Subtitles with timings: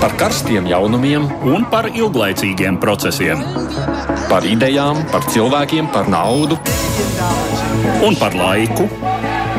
[0.00, 3.42] par karstiem jaunumiem un par ilglaicīgiem procesiem.
[4.30, 6.56] Par idejām, par cilvēkiem, par naudu
[8.06, 8.88] un par laiku.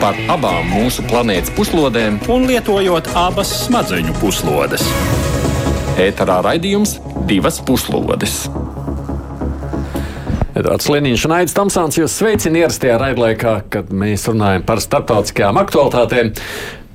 [0.02, 4.88] Par abām mūsu planētas puslodēm, un lietojot abas smadzeņu puslodes.
[6.02, 6.98] Ēterā raidījums
[7.30, 8.48] divas puslodes.
[10.58, 16.34] Edvards Liniņš un Aits Tamsāns jūs sveicina ierastajā raidlaikā, kad mēs runājam par starptautiskajām aktualitātēm.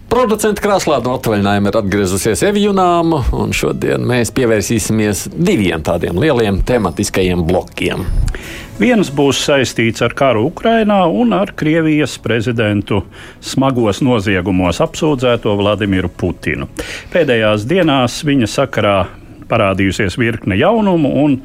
[0.07, 7.43] Producents krāslā no atvaļinājuma ir atgriezusies Evijunām, un šodien mēs pievērsīsimies diviem tādiem lieliem tematiskajiem
[7.49, 8.05] blokiem.
[8.79, 13.03] Viens būs saistīts ar karu Ukrajinā un ar Krievijas prezidentu
[13.43, 16.71] smagos noziegumos apsūdzēto Vladimiru Putinu.
[17.11, 18.99] Pēdējās dienās viņa sakarā
[19.51, 21.39] parādījusies virkne jaunumu, un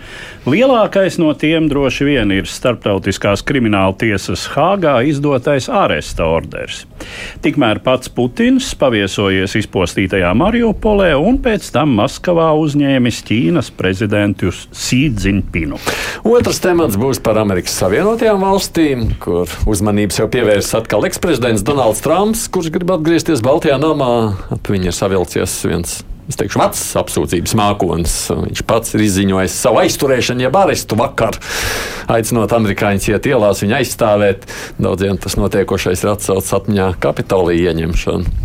[0.50, 6.86] lielākais no tiem droši vien ir Startautiskās krimināla tiesas Hāgā izdotais aresta orders.
[7.42, 15.80] Tikmēr pats Putins paviesojies izpostītajā Mariupolē un pēc tam Maskavā uzņēmis Ķīnas prezidentu Sīdziņpinu.
[16.30, 22.48] Otrs temats būs par Amerikas Savienotajām valstīm, kur uzmanības jau pievērsis atkal eksprezidents Donalds Trumps,
[22.52, 24.14] kurš grib atgriezties Baltijā namā.
[24.54, 26.00] Ap viņu ir savilcies viens
[26.32, 28.16] es teikšu, vecs apsūdzības mākonis.
[28.32, 31.38] Viņš pats ir izziņojis savu aizturēšanu, jeb arestu vakar,
[32.12, 34.48] aicinot amerikāņus iet ielās, viņu aizstāvēt.
[34.82, 38.40] Daudziem tas notiekošais ir atcelts atmiņā Kapitolija ieņemšanu.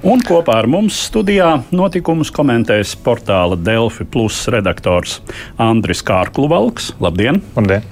[0.00, 5.18] Un kopā ar mums studijā notikumus komentēs portāla Delfi Plus redaktors
[5.60, 6.94] Andris Kārkluvalks.
[7.04, 7.42] Labdien!
[7.52, 7.84] Labdien.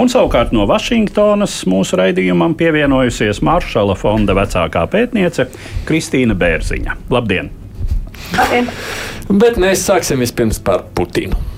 [0.00, 5.50] Un savukārt no Vašingtonas mūsu raidījumam pievienojusies Maršala fonda vecākā pētniece
[5.88, 6.96] Kristīna Bērziņa.
[7.12, 7.50] Labdien!
[9.32, 11.51] Bet mēs sāksim vispirms par Putinu.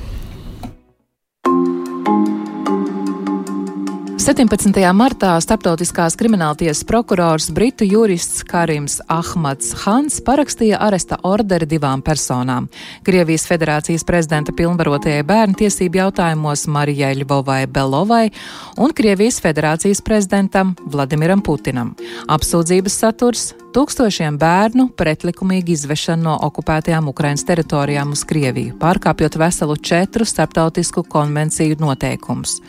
[4.24, 4.72] 17.
[4.96, 12.70] martā starptautiskās krimināltiesas prokurors britu jurists Karims Ahmads Hans parakstīja aresta orderi divām personām-
[13.06, 18.30] Krievijas federācijas prezidenta pilnvarotajai bērnu tiesību jautājumos Marijai Ļubovai Belovai
[18.78, 21.94] un Krievijas federācijas prezidentam Vladimiram Putinam.
[22.26, 30.24] Apsūdzības saturs tūkstošiem bērnu pretlikumīgi izvešana no okupētajām Ukrainas teritorijām uz Krieviju, pārkāpjot veselu četru
[30.24, 32.60] starptautisku konvenciju noteikumus.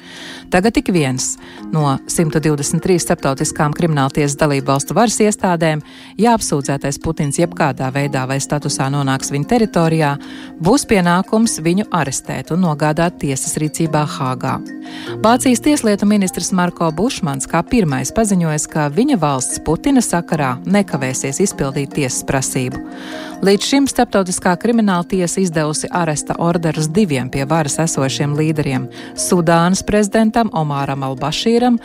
[0.49, 1.37] Tagad tik viens
[1.73, 5.83] no 123 starptautiskām krimināltiesas dalību valstu varas iestādēm,
[6.17, 10.11] ja apsūdzētais Putins jebkādā veidā vai statusā nonāks viņa teritorijā,
[10.63, 14.57] būs pienākums viņu arestēt un nogādāt tiesas rīcībā Hāgā.
[15.23, 21.95] Vācijas tieslietu ministrs Marko Bušmans kā pirmais paziņoja, ka viņa valsts Putina sakarā nekavēsies izpildīt
[21.97, 22.81] tiesas prasību.
[23.45, 28.87] Līdz šim starptautiskā krimināla tiesa izdevusi aresta orderus diviem pie varas esošiem līderiem-
[29.27, 31.03] Sudānas prezidentam Omāram
[31.35, 31.77] Albašīram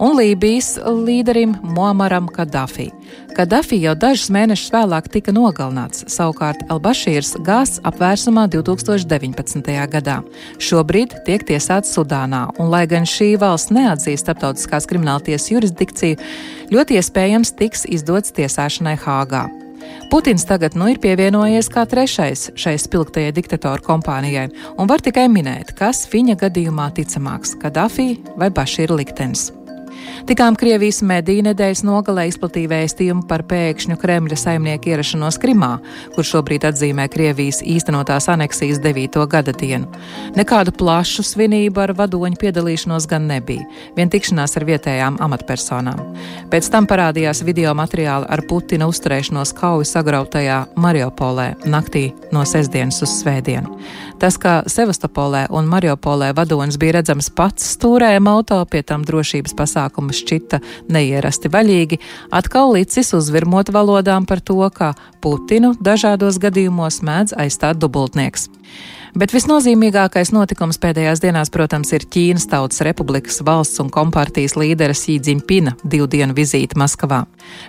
[0.00, 2.90] un Lībijas līderim Muamaram Kadafī.
[3.36, 9.68] Kadafī jau dažus mēnešus vēlāk tika nogalināts, savukārt Albašīrs gāzts apvērsumā 2019.
[9.90, 10.22] gadā.
[10.58, 16.16] Šobrīd tiek tiesāts Sudānā, un lai gan šī valsts neatzīst starptautiskās krimināltiesas jurisdikciju,
[16.72, 19.63] ļoti iespējams tiks izdots tiesāšanai Hāgā.
[20.10, 24.46] Putins tagad nu ir pievienojies kā trešais šai spilgtajai diktatoru kompānijai,
[24.78, 29.50] un var tikai minēt, kas viņa gadījumā ticamāks- Kadafī vai Bašīra liktenis.
[30.24, 35.72] Tikām Krievijas mediju nedēļas nogalē izplatīja vēstījumu par pēkšņu Kremļa saimnieku ierašanos Krimā,
[36.14, 39.18] kur šobrīd atzīmē Krievijas īstenotās aneksijas 9.
[39.30, 39.90] gada dienu.
[40.38, 43.66] Nekādu plašu svinību ar vadoņu piedalīšanos gan nebija,
[43.98, 46.00] vien tikšanās ar vietējām amatpersonām.
[46.52, 53.18] Pēc tam parādījās video materiāli ar Putina uzturēšanos kauju sagrautajā Mariupolē naktī no sestdienas uz
[53.20, 53.76] svētdienu.
[54.22, 60.14] Tas, ka Sevastopolē un Mariupolē vadonis bija redzams pats stūrējuma auto, pie tam drošības pasākumi
[60.14, 60.60] šķita
[60.94, 62.00] neierasti vaļīgi,
[62.32, 64.94] atkal licis uzvirmot valodām par to, ka
[65.24, 68.48] Putinu dažādos gadījumos mēdz aizstāt dubultnieks.
[69.14, 75.76] Bet visnozīmīgākais notikums pēdējās dienās, protams, ir Ķīnas Tautas Republikas valsts un kompartijas līdera Sīdziņpina
[75.86, 77.20] divu dienu vizīte Maskavā.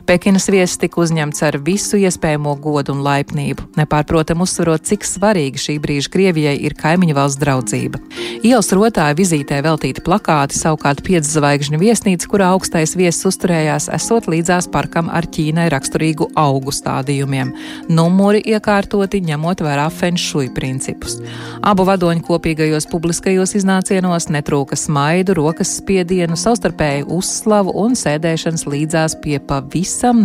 [0.06, 5.80] Pekinas viesis tika uzņemts ar visu iespējamo godu un laipnību, nepārprotam uzsverot, cik svarīga šī
[5.82, 8.02] brīža Krievijai ir kaimiņu valsts draudzība.
[8.46, 15.10] Ielas rotāja vizītē veltīti plakāti, savukārt piedzvaigžņu viesnīca, kurā augstais viesis uzturējās, esot līdzās parkam
[15.10, 17.56] ar Ķīnai raksturīgu augu stādījumiem.
[17.90, 21.18] Numuri iekārtoti ņemot vērā fenšuj principus.
[21.66, 29.40] Abu vadoņu kopīgajos publiskajos iznācienos netrūka smaidu, rokas spiedienu, savstarpēju uzslavu un sēdēšanas līdzās pie
[29.42, 29.65] pavisam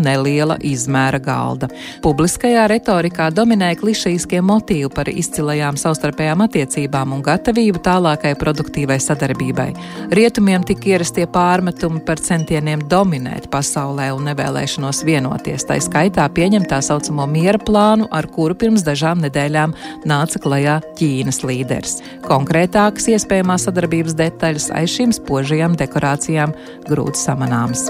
[0.00, 1.68] neliela izmēra galda.
[2.02, 9.68] Publiskajā retorikā dominēja klišejiskie motīvi par izcilajām savstarpējām attiecībām un gatavību tālākai produktīvai sadarbībai.
[10.12, 16.80] Rietumiem tika ierastie pārmetumi par centieniem dominēt pasaulē un nevēlēšanos vienoties, tā skaitā pieņemt tā
[16.84, 19.74] saucamo miera plānu, ar kuru pirms dažām nedēļām
[20.08, 21.98] nāca klajā Ķīnas līderis.
[22.26, 26.54] Konkrētākas iespējamās sadarbības detaļas aiz šīm spožajām dekorācijām
[26.88, 27.88] grūti samanāmas.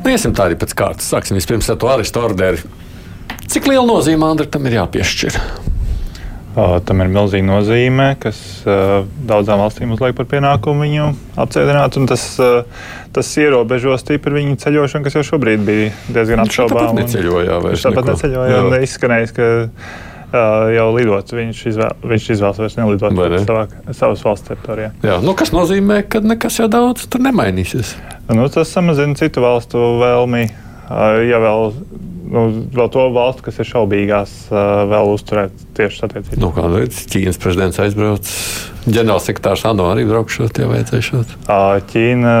[0.00, 1.10] Nu, iesim tā arī pēc kārtas.
[1.12, 2.62] Sāksim vispirms ar to arestu orderi.
[3.50, 5.36] Cik liela nozīme Andra tam ir jāpiešķir?
[6.50, 11.04] Uh, tam ir milzīga nozīme, kas uh, daudzām valstīm uzliek par pienākumu viņu
[11.38, 12.00] apcietināts.
[12.10, 16.96] Tas, uh, tas ierobežo stipri viņu ceļošanu, kas jau šobrīd bija diezgan apšaubāma.
[16.96, 17.60] Viņš tāpat neceļoja.
[17.68, 18.80] Viņš tāpat neceļoja.
[18.88, 19.50] Izskanējis, ka
[20.74, 23.42] jau lidot, viņš, izvēl, viņš izvēlas vairs nelidot ne?
[23.46, 23.64] savā,
[23.96, 24.92] savas valsts teritorijā.
[25.06, 27.96] Jā, nu, kas nozīmē, ka nekas jau daudz tur nemainīsies.
[28.30, 30.44] Nu, tas samazina citu valstu vēlmi.
[30.90, 31.72] Uh, ja vēl
[32.30, 32.44] nu,
[32.74, 36.40] vēl to valstu, kas ir šaubīgās, vēl uzturēt tieši attiecības.
[36.40, 38.30] Nu, Kādreiz Ķīnas prezidents aizbrauc,
[38.88, 41.34] ģenerālsekretārs ANO arī braukšot, ja vajadzēšot.
[41.90, 42.34] Ķīna,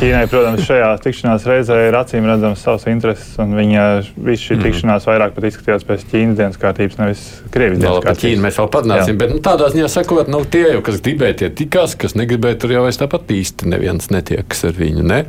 [0.00, 3.86] Ķīnai, protams, šajā tikšanās reizē ir acīm redzams savs intereses, un viņa
[4.16, 4.64] visu šī mm.
[4.66, 7.24] tikšanās vairāk pat izskatījās pēc Ķīnas dienas kārtības, nevis
[7.54, 8.24] Krievijas dienas kārtības.
[8.26, 11.52] Ķīnu mēs vēl parunāsim, bet nu, tādā ziņā sakot, nu, tie jau, kas gribēja, tie
[11.62, 15.06] tikās, kas negribēja, tur jau es tāpat īsti neviens netiekas ar viņu.
[15.06, 15.22] Ne?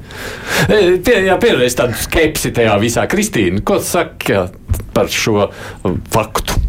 [0.68, 3.07] E, pie, jā, pierādījis tādu skepsi tajā visā.
[3.12, 4.50] Kristīna, ko saka
[4.95, 5.48] par šo
[6.12, 6.59] faktu?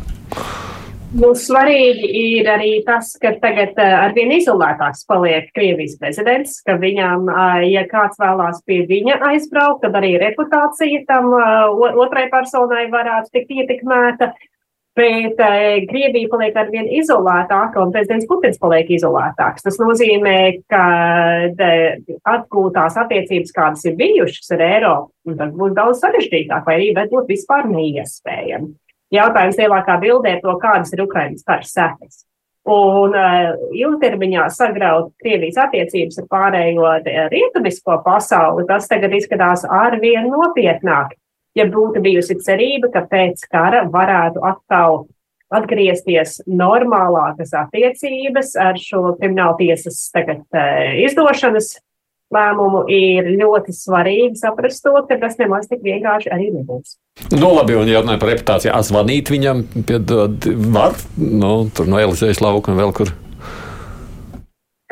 [1.12, 7.26] Nu, svarīgi ir arī tas, ka tagad uh, arvien izolētāks paliek Krievijas prezidents, ka viņam,
[7.28, 13.28] uh, ja kāds vēlās pie viņa aizbraukt, tad arī reputācija tam uh, otrai personai varētu
[13.36, 14.30] tikt ietekmēta.
[14.96, 19.68] Bet uh, Krievija paliek arvien izolētāka un prezidents Putins paliek izolētāks.
[19.68, 20.38] Tas nozīmē,
[20.72, 20.84] ka
[22.38, 28.72] atgūtās attiecības, kādas ir bijušas ar Eiropu, būs daudz sarežģītāk vai arī varbūt vispār neiespējami
[29.12, 32.24] jautājums lielākā bildē to, kādas ir Ukrainas kara sekas.
[32.62, 36.92] Un uh, ilgtermiņā sagraut Krievijas attiecības ar pārējo
[37.32, 41.16] rietumisko pasauli, tas tagad izskatās arvien nopietnāk.
[41.58, 45.02] Ja būtu bijusi cerība, ka pēc kara varētu atkal
[45.52, 51.74] atgriezties normālākas attiecības ar šo kriminālu tiesas tagad uh, izdošanas
[52.34, 56.96] lēmumu, ir ļoti svarīgi saprast to, ka tas nemaz tik vienkārši arī nebūs.
[57.34, 62.72] Nu, labi, un jautājot par reputāciju, zvanīt viņam, piedod, var, nu, tur no Elizejas lauka
[62.72, 63.12] un vēl kur.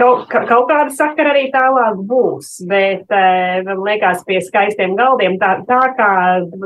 [0.01, 5.37] Kaut, ka, kaut kāda sakara arī tālāk būs, bet eh, man liekas, pie skaistiem galdiem,
[5.41, 6.13] tā, tā kā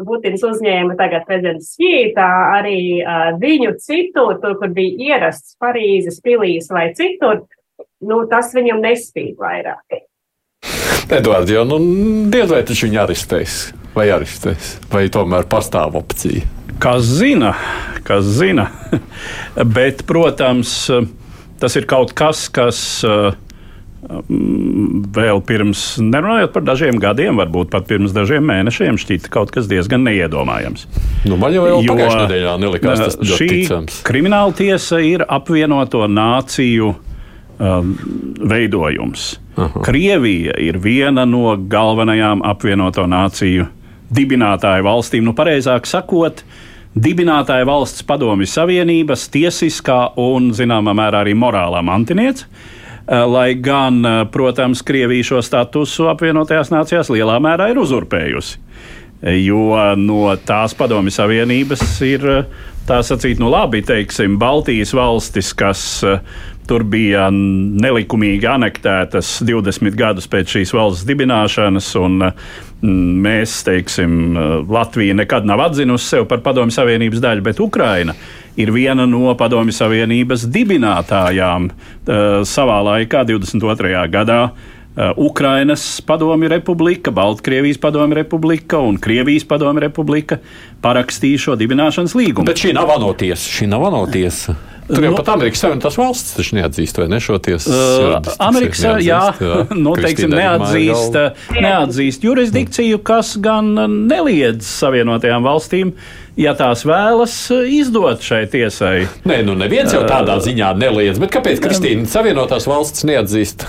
[0.07, 2.29] Putins uzņēma tagad prezidents Svītā,
[2.61, 7.43] arī uh, viņu citur, tur, kur bija ierasts Parīzes pilīs vai citur,
[8.07, 10.05] nu, tas viņam nespīd vairāk.
[11.13, 11.79] Edvards jau nu,
[12.33, 13.59] diez vai taču viņu arestēs.
[13.95, 16.47] Vai arestēs, vai tomēr pastāv opcija?
[16.83, 17.53] Kas zina,
[18.07, 18.69] kas zina.
[19.77, 20.75] Bet, protams,
[21.63, 22.81] tas ir kaut kas, kas
[24.05, 30.05] vēl pirms, nerunājot par dažiem gadiem, varbūt pat pirms dažiem mēnešiem, šķita kaut kas diezgan
[30.05, 30.87] neiedomājams.
[31.25, 34.03] Nu, man jau, jau pagājušajā nedēļā nelikās tas šī ticams.
[34.07, 37.95] Krimināla tiesa ir apvienoto nāciju um,
[38.45, 39.31] veidojums.
[39.55, 39.85] Aha.
[39.87, 43.69] Krievija ir viena no galvenajām apvienoto nāciju
[44.15, 46.43] dibinātāju valstīm, nu, pareizāk sakot,
[46.95, 52.49] dibinātāja valsts padomju savienības tiesiskā un, zināmā mērā, arī morālā mantiniece.
[53.05, 58.63] Uh, lai gan, uh, protams, Krievija šo statusu apvienotajās nācijās lielā mērā ir uzurpējusi.
[59.41, 62.25] Jo no tās padomju savienības ir
[62.85, 65.85] tā sacīt, nu labi, teiksim, Baltijas valstis, kas
[66.65, 74.39] Tur bija nelikumīgi anektētas 20 gadus pēc šīs valsts dibināšanas, un mm, mēs, teiksim,
[74.73, 78.17] Latvija nekad nav atzinusi sevi par Padomju Savienības daļu, bet Ukraina
[78.57, 83.93] ir viena no Padomju Savienības dibinātājām uh, savā laikā, 22.
[84.15, 84.41] gadā.
[84.95, 90.39] Uh, Ukrainas padomju republika, Baltkrievijas padomju republika un Krievijas padomju republika
[90.85, 92.47] parakstīja šo dibināšanas līgumu.
[92.47, 93.51] Bet šī nav anotiesa.
[93.57, 94.55] Šī nav anotiesa.
[94.89, 97.73] Tur jau no, pat Amerikas Savienotās valstis taču neatzīst, vai ne šo tiesu?
[97.73, 99.61] Uh, Amerikas, neatzīst, jā, jā.
[99.85, 101.17] nu, teiksim, neatzīst,
[101.57, 103.73] neatzīst jurisdikciju, kas gan
[104.11, 105.95] neliedz Savienotajām valstīm
[106.41, 109.07] ja tās vēlas izdot šai tiesai.
[109.29, 113.69] Nē, nu neviens jau tādā ziņā neliedz, bet kāpēc Kristīna Savienotās valstis neatzīst?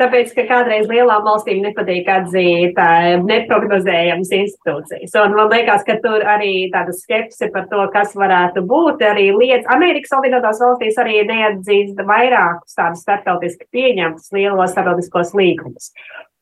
[0.00, 2.78] Tāpēc, ka kādreiz lielām valstīm nepatīk atzīt
[3.26, 5.12] neprognozējamas institūcijas.
[5.20, 9.04] Un man liekas, ka tur arī tāda skepse par to, kas varētu būt.
[9.04, 15.92] Arī lietas, Amerikas Savienotās valstīs arī neatzīst vairākus tādus starptautiski pieņemtus lielos starptautiskos līgumus.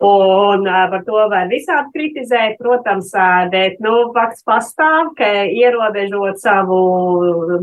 [0.06, 6.38] Un uh, par to var visādi kritizēt, protams, uh, bet nu, fakts pastāv, ka ierobežot
[6.38, 6.78] savu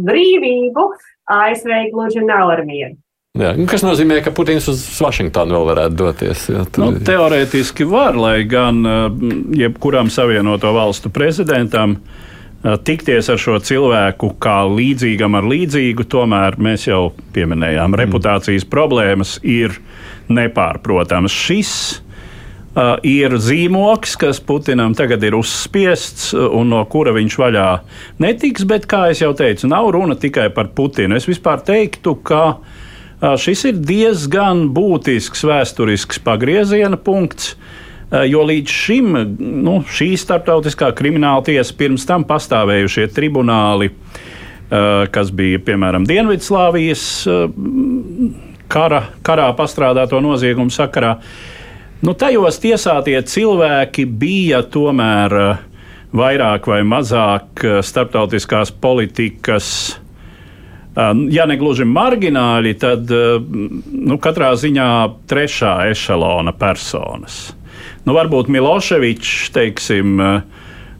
[0.03, 0.89] brīvību,
[1.31, 2.97] ASV gluži nav ar mieru.
[3.35, 6.45] Jā, nu, kas nozīmē, ka Putins uz Vašingtonu vēl varētu doties.
[6.53, 6.85] Jā, tur...
[6.85, 8.79] nu, teorētiski var, lai gan
[9.59, 11.97] jebkuram savienoto valstu prezidentam
[12.87, 17.99] tikties ar šo cilvēku kā līdzīgam ar līdzīgu, tomēr mēs jau pieminējām, mm.
[18.01, 19.75] reputācijas problēmas ir
[20.31, 21.35] nepārprotamas.
[21.35, 27.67] Šis uh, ir zīmoks, kas Putinam tagad ir uzspiests un no kura viņš vaļā
[28.23, 31.19] netiks, bet, kā jau teicu, nav runa tikai par Putinu.
[31.19, 32.81] Es vispār teiktu, ka uh,
[33.21, 37.53] Šis ir diezgan būtisks vēsturisks pagrieziena punkts.
[38.29, 39.15] Jo līdz šim
[39.65, 43.89] nu, šī starptautiskā krimināla tiesa, pirms tam pastāvējušie tribunāli,
[45.15, 47.07] kas bija piemēram Dienvidslāvijas
[48.71, 51.15] kara, karā pastrādāto noziegumu sakarā,
[52.05, 55.39] nu, tajos tiesātie cilvēki bija tomēr
[56.15, 59.95] vairāk vai mazāk starptautiskās politikas
[61.29, 64.89] Ja ne gluži margināli, tad nu, katrā ziņā
[65.27, 67.49] trešā ešalona personas.
[68.05, 70.21] Nu, varbūt Miloševičs, teiksim,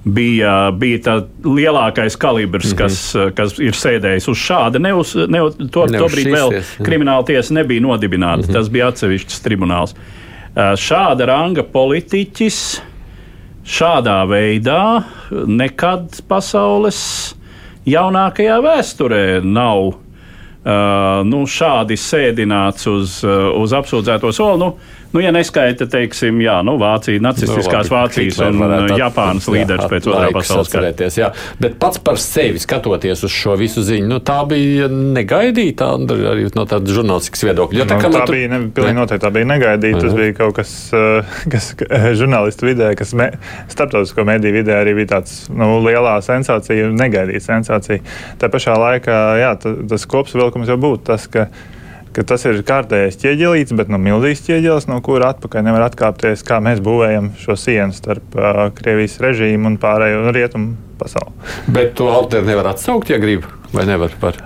[0.05, 2.81] bija, bija tā lielākais kalibrs, mm -hmm.
[2.81, 4.79] kas, kas ir sēdējis uz šāda.
[4.79, 5.39] Ne uz, ne,
[5.71, 8.41] to, ne tobrīd vēl krimināla tiesa nebija nodibināta.
[8.41, 8.53] Mm -hmm.
[8.53, 9.95] Tas bija atsevišķs tribunāls.
[10.55, 12.81] Šāda ranga politiķis
[13.65, 15.03] šādā veidā
[15.47, 17.35] nekad pasaules
[17.89, 19.97] jaunākajā vēsturē nav uh,
[21.27, 24.61] nu, šādi sēdināts uz, uh, uz apsūdzēto soli.
[24.63, 24.71] Nu,
[25.13, 29.89] Nu, ja neskaita, teiksim, jā, nu, Vācija, nacistiskās nu, Vācijas un uh, at, Japānas līderis
[29.91, 31.29] pēc otrā pasaules kara.
[31.62, 35.91] Bet pats par sevi skatoties uz šo visu ziņu, nu, tā bija negaidīta
[36.31, 37.79] arī no tāda žurnālistikas viedokļa.
[37.79, 40.01] Jo, tā, nu, tā bija, ne, pilnīgi noteikti tā bija negaidīta.
[40.05, 41.71] Tas bija kaut kas, uh, kas
[42.19, 43.29] žurnālistu vidē, kas me,
[43.71, 48.03] starptautisko mediju vidē arī bija tāds nu, lielā sensācija, negaidīta sensācija.
[48.41, 51.47] Tā pašā laikā, jā, tas kopsavilkums jau būtu tas, ka
[52.15, 56.62] ka tas ir kārtējais ķieģelīts, bet nu, milzīgs ķieģelis, no kura atpakaļ nevar atkāpties, kā
[56.63, 61.36] mēs būvējam šo sienu starp uh, Krievijas režīmu un pārējo rietumu pasauli.
[61.75, 64.39] Bet to alternatīvu nevar atsaukt, ja grib, vai nevar par.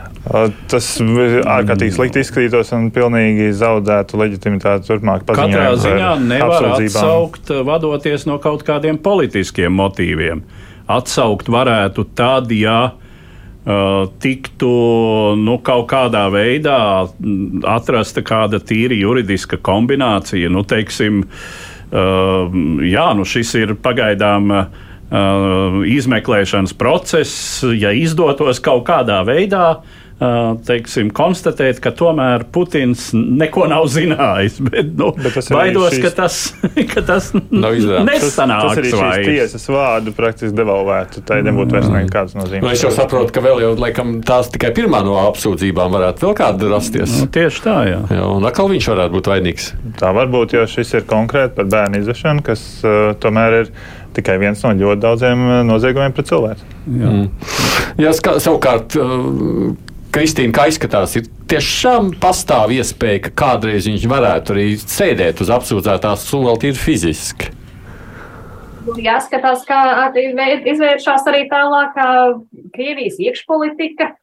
[0.70, 5.24] Tas ārkārtīgi slikti izskatītos un pilnīgi zaudētu leģitimitāti turpmāk.
[5.26, 10.44] Katrā ziņā nevar atsaukt, vadoties no kaut kādiem politiskiem motīviem.
[10.90, 12.92] Atsaukt varētu tad, ja
[14.24, 14.70] tiktu
[15.38, 17.08] nu, kaut kādā veidā
[17.68, 20.50] atrasta kāda tīri juridiska kombinācija.
[20.50, 29.20] Nu, teiksim, uh, jā, nu, šis ir pagaidām uh, izmeklēšanas process, ja izdotos kaut kādā
[29.28, 29.82] veidā
[30.20, 34.60] teiksim, konstatēt, ka tomēr Putins neko nav zinājis.
[34.70, 36.04] Bet, nu, bet tas baidos, šīs...
[36.06, 36.36] ka tas,
[36.92, 38.76] ka tas nesanāks.
[38.76, 41.24] Tas arī šīs tiesas vārdu praktiski devalvētu.
[41.26, 42.66] Tā nebūtu vairs nekādas nozīmes.
[42.66, 46.38] Nu, es jau saprotu, ka vēl jau laikam tās tikai pirmā no apsūdzībām varētu vēl
[46.38, 47.16] kāda rasties.
[47.24, 48.04] Nu, tieši tā, jā.
[48.14, 48.28] jā.
[48.36, 49.72] Un atkal viņš varētu būt vainīgs.
[50.00, 53.74] Tā var būt, jo šis ir konkrēti par bērnu izvešanu, kas uh, tomēr ir
[54.20, 56.72] tikai viens no ļoti daudziem noziegumiem pret cilvēku.
[57.00, 57.12] Jā.
[57.12, 57.28] Mm.
[58.00, 58.96] Jā, savukārt,
[60.10, 66.24] Kristīna, kā izskatās, ir tiešām pastāv iespēja, ka kādreiz viņš varētu arī sēdēt uz apsūdzētās
[66.26, 67.52] solis, ir fiziski.
[68.98, 72.10] Jāskatās, kā izvēršas arī tālākā
[72.74, 74.16] Krievijas iekšpolitika.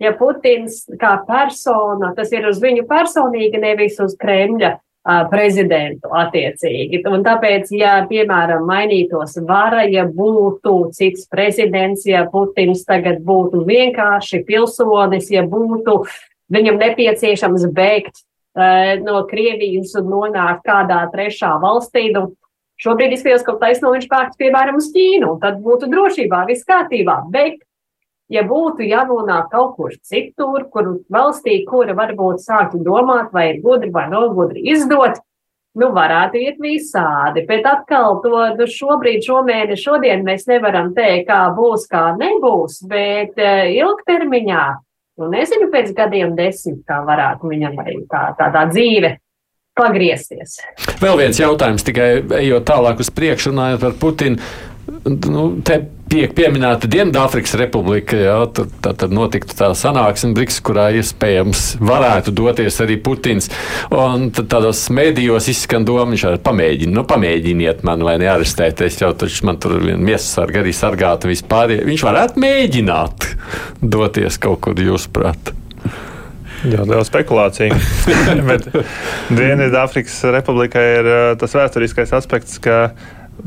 [0.00, 7.00] Ja Putins kā persona, tas ir uz viņu personīgi, nevis uz Kremļa prezidentu attiecīgi.
[7.08, 14.42] Un tāpēc, ja, piemēram, mainītos vara, ja būtu cits prezidents, ja Putins tagad būtu vienkārši
[14.44, 16.02] pilsonis, ja būtu
[16.52, 22.34] viņam nepieciešams beigt uh, no Krievijas un nonākt kādā trešā valstī, nu,
[22.80, 27.22] šobrīd izskatās, ka taisno viņš pērks, piemēram, uz Ķīnu, un tad būtu drošībā, viss kārtībā.
[27.32, 27.60] Bet
[28.30, 33.90] ja būtu jānonāk kaut kur citur, kur valstī, kura varbūt sāktu domāt, vai ir gudri
[33.94, 35.18] vai nav gudri izdot,
[35.78, 37.44] nu, varētu iet visādi.
[37.48, 43.38] Bet atkal to nu, šobrīd, šomēnes, šodien mēs nevaram teikt, kā būs, kā nebūs, bet
[43.38, 44.66] uh, ilgtermiņā,
[45.20, 49.16] nu, nezinu, pēc gadiem desmit, kā varētu viņam arī tā, tādā dzīve
[49.78, 50.58] pagriezties.
[51.00, 52.10] Vēl viens jautājums, tikai
[52.40, 54.50] ejot tālāk uz priekšu, runājot par Putinu
[55.04, 55.78] nu, te
[56.10, 62.34] tiek pieminēta Dienvidāfrikas Republika, jā, tad, tad, tad notiktu tā sanāksme, Briks, kurā iespējams varētu
[62.34, 63.50] doties arī Putins.
[63.94, 69.12] Un tādos mēdījos izskan doma, viņš arī pamēģina, nu pamēģiniet man vai nearestēt, es jau
[69.14, 71.76] taču man tur vien miesasarga arī sargātu vispār.
[71.86, 73.30] Viņš varētu mēģināt
[73.80, 75.54] doties kaut kur jūsuprāt.
[76.60, 77.76] Ļoti liela spekulācija.
[78.50, 78.66] Bet
[79.32, 82.90] Dienvidāfrikas Republikai ir uh, tas vēsturiskais aspekts, ka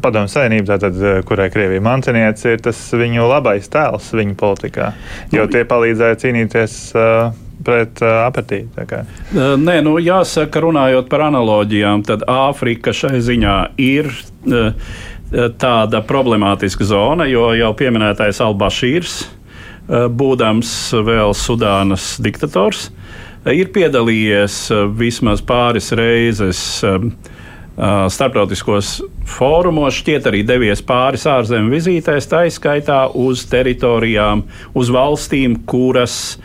[0.01, 4.91] Padomu Savienība, tātad, uh, kurai Krievija mantiniece, ir tas viņu labais tēls viņu politikā,
[5.35, 7.33] jo tie palīdzēja cīnīties uh,
[7.63, 8.87] pret uh, apetīti.
[9.35, 14.11] Nē, nu, jāsaka, runājot par analoģijām, tad Āfrika šai ziņā ir.
[14.47, 14.71] Uh,
[15.33, 19.15] tāda problemātiska zona, jo jau pieminētais Albašīrs,
[19.89, 20.73] būdams
[21.07, 22.91] vēl Sudānas diktators,
[23.51, 27.32] ir piedalījies eh, vismaz pāris reizes eh, eh,
[27.73, 34.43] starptautiskos fórumos, šķiet arī devies pāris ārzemju vizītēs, tā izskaitā uz teritorijām,
[34.77, 36.37] uz valstīm, kuras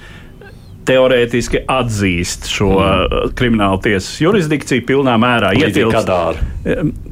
[0.88, 3.32] teorētiski atzīst šo mm.
[3.38, 5.52] kriminālu tiesas jurisdikciju pilnā mērā.
[5.56, 6.02] Līdzīgi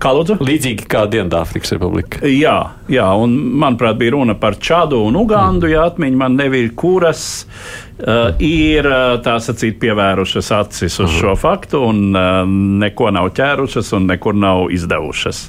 [0.02, 0.38] kā lūdzu?
[0.44, 2.20] Līdzīgi kā Dienvidāfrikas Republika.
[2.28, 2.56] Jā,
[2.92, 5.74] jā, un manuprāt bija runa par Čadu un Ugandu, mm.
[5.74, 8.88] ja atmiņa man nebija, kuras uh, ir
[9.24, 11.18] tā sacīt pievērušas acis uz mm.
[11.20, 12.40] šo faktu un uh,
[12.84, 15.44] neko nav ķērušas un nekur nav izdevušas.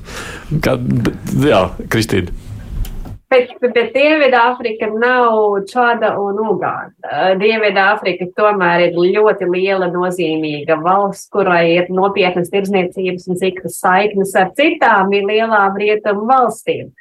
[0.63, 0.77] Kā,
[1.47, 2.46] jā, Kristīna.
[3.27, 7.33] Bet, bet Dienvidāfrika nav Čāda un Uganda.
[7.41, 14.53] Dienvidāfrika tomēr ir ļoti liela, nozīmīga valsts, kurai ir nopietnas tirdzniecības un citas saiknes ar
[14.55, 16.93] citām lielām rietumu valstīm.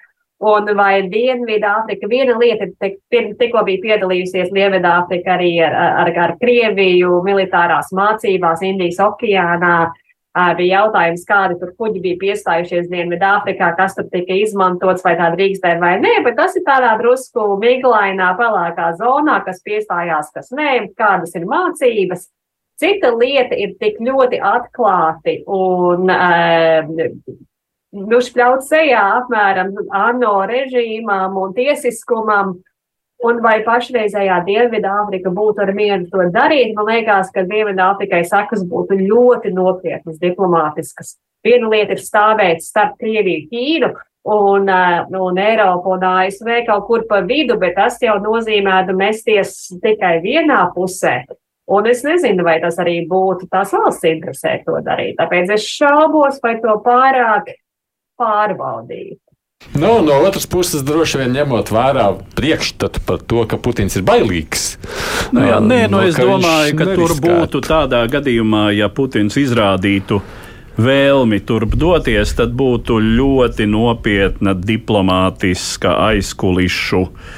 [0.42, 7.94] Un vai Dienvidāfrika, viena lieta, tikko bija piedalījusies Dienvidāfrika arī ar, ar, ar Krieviju militārās
[7.94, 9.76] mācībās Indijas okeānā,
[10.58, 15.80] bija jautājums, kādi tur kuģi bija piestājušies Dienvidāfrikā, kas tur tika izmantots, vai tā drīkstēja
[15.80, 21.34] vai nē, bet tas ir tādā drusku miglainā, pelēkā zonā, kas piestājās, kas nē, kādas
[21.38, 22.28] ir mācības.
[22.76, 26.90] Cita lieta ir tik ļoti atklāti un uh,
[27.96, 32.58] nu, šļaut sejā apmēram ANO režīmām un tiesiskumam,
[33.24, 38.98] un vai pašreizējā Dienvidāfrika būtu ar mieru to darīt, man liekas, ka Dienvidāfrikai sakas būtu
[39.00, 41.16] ļoti nopietnas diplomātiskas.
[41.46, 43.90] Viena lieta ir stāvēt starp Krieviju, Ķīnu
[44.26, 44.70] un,
[45.20, 50.64] un Eiropu un ASV kaut kur pa vidu, bet tas jau nozīmētu mesties tikai vienā
[50.74, 51.20] pusē.
[51.66, 55.16] Un es nezinu, vai tas arī būtu tās valsts interesē to darīt.
[55.18, 57.50] Tāpēc es šaubos, vai to pārāk
[58.18, 59.18] pārbaudīt.
[59.74, 62.06] Nu, no otras puses, droši vien ņemot vērā
[62.38, 64.76] priekšstatu par to, ka Putins ir bailīgs.
[65.36, 67.00] Nu, jā, nē, nu, no, es domāju, ka neriskētu.
[67.00, 70.20] tur būtu tādā gadījumā, ja Putins izrādītu
[70.80, 77.36] vēlmi turp doties, tad būtu ļoti nopietna diplomātiska aizkulišu uh,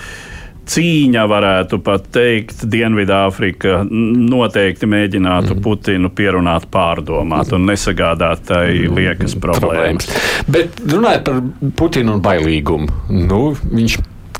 [0.73, 5.63] cīņa, varētu pat teikt, Dienvidāfrika noteikti mēģinātu mm.
[5.65, 9.01] Putinu pierunāt, pārdomāt un nesagādāt tai mm.
[9.01, 10.11] liekas problēmas.
[10.51, 11.43] Bet runājot par
[11.79, 13.99] Putinu un bailīgumu, nu, viņš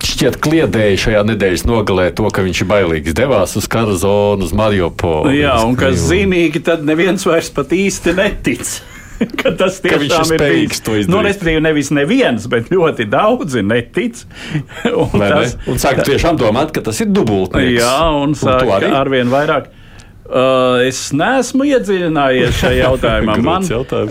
[0.09, 3.17] šķiet kliedēja šajā nedēļas nogalē to, ka viņš ir bailīgs.
[3.19, 5.33] Devās uz kara zonu, uz Mariupolu.
[5.35, 8.79] Jā, un kas zīmīgi, tad neviens vairs pat īsti netic.
[9.41, 11.09] ka tas tiešām ka ir bijis.
[11.11, 14.23] Nu, respektīvi, nevis neviens, bet ļoti daudzi netic.
[15.03, 15.67] un, ne, tas, ne?
[15.73, 17.81] un sāk tiešām domāt, ka tas ir dubultnieks.
[17.81, 19.75] Jā, un sāk un arvien vairāk.
[20.29, 23.39] Uh, es neesmu iedziļinājies šajā jautājumā.
[23.41, 23.69] man,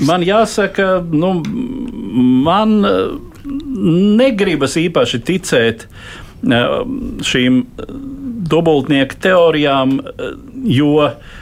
[0.08, 1.36] man jāsaka, nu,
[2.48, 3.12] man uh,
[4.18, 6.82] negribas īpaši ticēt uh,
[7.22, 7.62] šīm
[8.50, 10.34] dubultnieku teorijām, uh,
[10.66, 11.38] jo uh,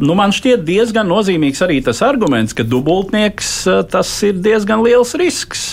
[0.00, 5.12] nu, man šķiet diezgan nozīmīgs arī tas arguments, ka dubultnieks eh, tas ir diezgan liels
[5.20, 5.66] risks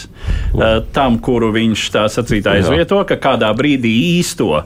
[0.57, 4.65] uh, tam, kuru viņš tā sacīt aizvieto, ka kādā brīdī īsto.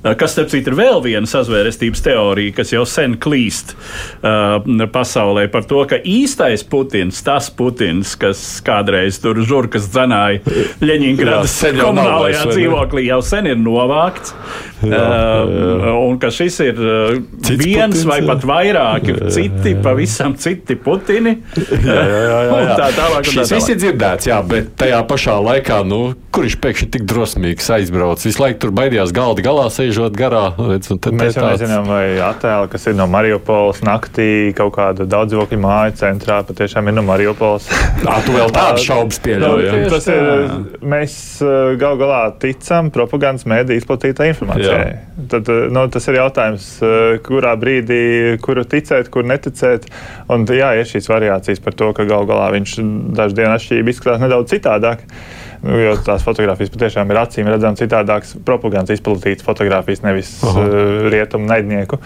[0.00, 5.44] Eh, kas, starp citu, ir vēl viena sazvērestības teorija, kas jau sen klīst uh, pasaulē
[5.52, 10.40] par to, ka īstais Putins, tas Putins, kas kādreiz tur žurkas dzenāja
[10.80, 14.32] Ļeņingradas komunālajā dzīvoklī, jau sen ir novākts.
[14.80, 15.04] Jā,
[15.44, 19.82] uh, un ka šis ir uh, Cits viens Putins, vai pat vairāki jā, citi, jā.
[19.84, 21.36] pavisam citi Putini.
[21.90, 22.74] Jā, jā, jā, jā.
[22.78, 23.26] tā tālāk.
[23.30, 26.00] Šis viss ir dzirdēts, jā, bet tajā pašā laikā, nu,
[26.34, 30.44] kurš pēkšņi tik drosmīgs aizbrauc, visu laiku tur baidījās galdi galā sēž laižot garā.
[30.56, 35.94] Redz, Mēs jau nezinām, vai attēli, kas ir no Mariupoles naktī, kaut kāda daudzdzīvokļu māja
[36.04, 37.66] centrā, patiešām ir no Mariupoles.
[38.04, 39.66] Tā tu vēl tādas šaubas pieļauj.
[39.90, 40.30] Tas ir,
[40.94, 41.16] mēs
[41.80, 44.30] gal galā ticam propagandas mēdī izplatītā
[44.70, 45.10] informācijai.
[45.30, 46.66] Tad, nu, tas ir jautājums,
[47.26, 48.00] kurā brīdī,
[48.44, 49.86] kuru ticēt, kur neticēt.
[50.32, 52.78] Un jā, ir šīs variācijas par to, ka gal galā viņš
[53.18, 55.04] dažu dienu atšķirība izskatās nedaudz citādāk.
[55.60, 60.64] Nu, jo tās fotogrāfijas patiešām ir acīm redzamas citādākas propagandas izplatītas fotogrāfijas, nevis Aha.
[61.12, 62.00] rietumu naidnieku.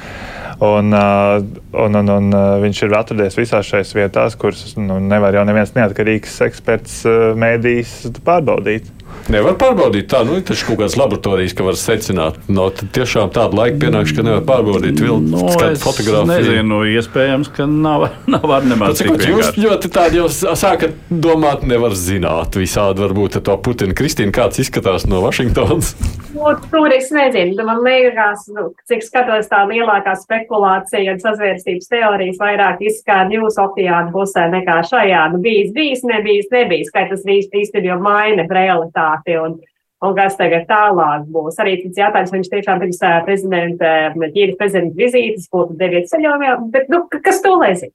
[0.65, 5.75] Un, un, un, un viņš ir atradies visās šajās vietās, kuras nu, nevar jau neviens
[5.77, 7.01] neatkarīgs eksperts
[7.39, 7.95] mēdījis
[8.27, 8.91] pārbaudīt.
[9.33, 12.37] Nevar pārbaudīt tādu, nu, taču kaut kādas laboratorijas, ka var secināt.
[12.53, 15.47] No tiešām tāda laika pienākšu, ka nevar pārbaudīt vilnu no,
[15.81, 16.27] fotogrāfiju.
[16.29, 19.33] Nezinu, iespējams, ka nav, nav ar nemaz tik vienkārši.
[19.33, 24.61] Jūs ļoti tādi jau sākat domāt, nevar zināt visādi varbūt ar to Putina Kristīnu, kāds
[24.61, 25.95] izskatās no Vašingtonas.
[26.35, 31.89] No, nu, tur es nezinu, man liekas, nu, cik skatos tā lielākā spekulācija un sazvērstības
[31.93, 35.25] teorijas vairāk izskan jūsu okeāna pusē nekā šajā.
[35.33, 39.59] Nu, bijis, bijis, nebijis, nebijis, kā tas īstenībā maina realitāti realitāti un,
[40.05, 41.59] un kas tagad tālāk būs.
[41.61, 47.07] Arī cits jautājums, viņš tiešām pirms prezidenta, Ķīnas prezidenta vizītes būtu deviet ceļojumā, bet, nu,
[47.09, 47.95] kas to lēsīt?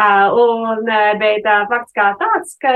[0.00, 0.86] Uh, un,
[1.20, 2.70] bet uh, fakts kā tāds, ka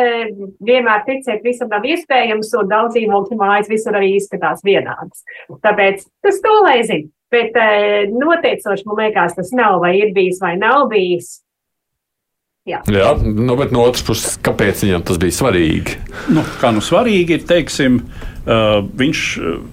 [0.61, 5.23] vienmēr ticēt visam nav iespējams, un daudz dzīvokļu mājas visur arī izskatās vienādas.
[5.65, 7.09] Tāpēc tas to zina.
[7.33, 11.44] Bet uh, noteicoši man liekas, tas nav vai ir bijis vai nav bijis.
[12.65, 15.99] Jā, Jā nu, bet no otras puses, kāpēc viņam tas bija svarīgi?
[16.33, 19.21] Nu, kā nu svarīgi ir, teiksim, uh, viņš,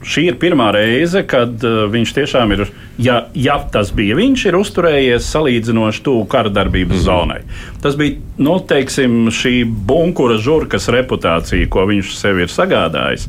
[0.07, 2.65] šī ir pirmā reize, kad uh, viņš tiešām ir,
[3.01, 7.39] ja, ja tas bija viņš, ir uzturējies salīdzinoši tuvu kara darbības mm zonai.
[7.81, 13.25] Tas bija, nu, teiksim, šī bunkura žurkas reputācija, ko viņš sev ir sagādājis.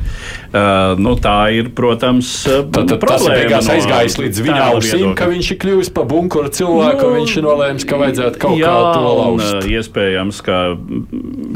[1.00, 5.50] Nu, tā ir, protams, tad, tad tas ir no aizgājis līdz viņa ausīm, ka viņš
[5.54, 9.14] ir kļuvis par bunkura cilvēku, nu, viņš ir nolēmis, ka vajadzētu kaut jā, kā to
[9.22, 9.48] lauzt.
[9.56, 10.60] Un, iespējams, ka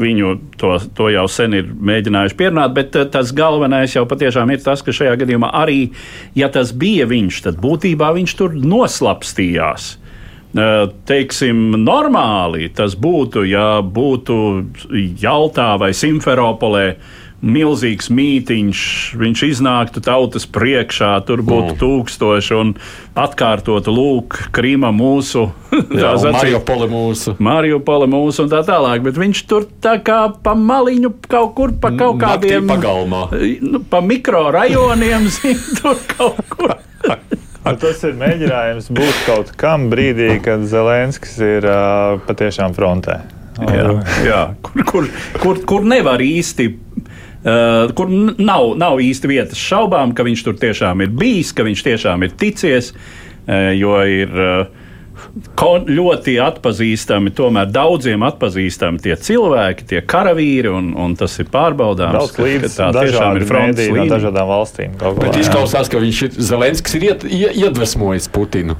[0.01, 4.81] viņu to, to jau sen ir mēģinājuši pierunāt, bet tas galvenais jau patiešām ir tas,
[4.81, 5.91] ka šajā gadījumā arī,
[6.37, 9.95] ja tas bija viņš, tad būtībā viņš tur noslapstījās.
[11.07, 14.37] Teiksim, normāli tas būtu, ja būtu
[15.21, 16.85] Jaltā vai Simferopolē
[17.45, 18.83] milzīgs mītīņš,
[19.19, 21.77] viņš iznāktu tautas priekšā, tur būtu mm.
[21.81, 22.73] tūkstoši un
[23.17, 25.47] atkārtotu, lūk, Krīma mūsu,
[25.93, 27.35] tā Mariupole mūsu.
[27.43, 31.93] Mariupole mūsu un tā tālāk, bet viņš tur tā kā pa maliņu kaut kur pa
[31.93, 32.65] kaut kādiem.
[32.65, 33.23] Naktī pagalmā.
[33.61, 36.73] Nu, pa mikro rajoniem, zin, tur kaut kur.
[37.67, 43.19] Tas ir mēģinājums būt kaut kam brīdī, kad Zelenskis ir uh, patiešām frontē.
[43.57, 44.41] Jā, jā.
[44.61, 45.07] Kur, kur,
[45.41, 46.67] kur, kur nevar īsti
[47.37, 51.83] Uh, kur nav, nav īsti vietas šaubām, ka viņš tur tiešām ir bijis, ka viņš
[51.85, 54.87] tiešām ir ticies, uh, jo ir uh,
[55.87, 62.17] ļoti atpazīstami, tomēr daudziem atpazīstami tie cilvēki, tie karavīri, un, un tas ir pārbaudāms.
[62.17, 64.97] Daudz līdz tā tiešām ir fronts no dažādām valstīm.
[65.21, 68.77] Bet izklausās, ka viņš ir Zelenskis ir iet, iedvesmojis Putinu.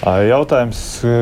[0.00, 0.78] Jautājums,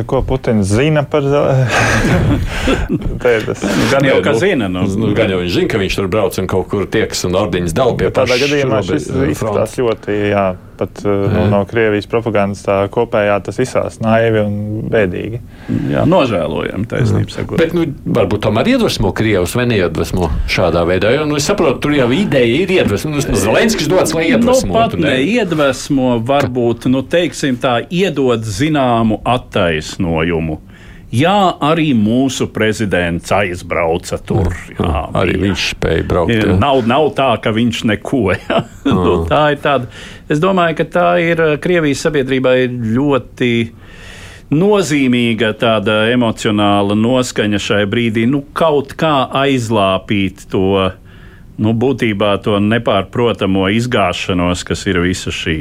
[0.07, 2.39] ko Putins zina par Zelensku?
[3.93, 4.69] gan jau, ka zina.
[4.71, 7.35] Nu, nu, gan jau viņš zina, ka viņš tur brauc un kaut kur tieks un
[7.41, 8.23] ordiņas dala pie tā.
[8.23, 10.47] Tādā gadījumā šis izskatās ļoti, jā,
[10.79, 14.57] pat nu, no Krievijas propagandas tā kopējā tas izsās naivi un
[14.93, 15.43] bēdīgi.
[15.93, 17.61] Jā, nožēlojami taisnība sakot.
[17.61, 17.87] Bet, nu,
[18.19, 22.63] varbūt tomēr iedvesmo Krievus vai neiedvesmo šādā veidā, jo, nu, es saprotu, tur jau ideja
[22.63, 23.13] ir iedvesmo.
[23.15, 24.73] Nu, Zelenskis dodas, lai iedvesmo.
[24.73, 30.59] Nu, pat ne iedvesmo, varbūt, nu, teiksim tā, iedod zināmu zināmu attaisnojumu.
[31.09, 34.51] Jā, arī mūsu prezidents aizbrauca tur.
[34.77, 35.45] Jā, arī bija.
[35.47, 36.35] viņš spēja braukt.
[36.37, 36.57] Jā.
[36.61, 38.25] Nav, nav tā, ka viņš neko.
[38.49, 38.61] Ja?
[38.85, 39.89] nu, tā ir tāda.
[40.29, 43.51] Es domāju, ka tā ir eh, Krievijas sabiedrībai ļoti
[44.53, 48.27] nozīmīga tāda emocionāla noskaņa šai brīdī.
[48.29, 50.91] Nu, kaut kā aizlāpīt to,
[51.57, 55.61] nu, būtībā to nepārprotamo izgāšanos, kas ir visa šī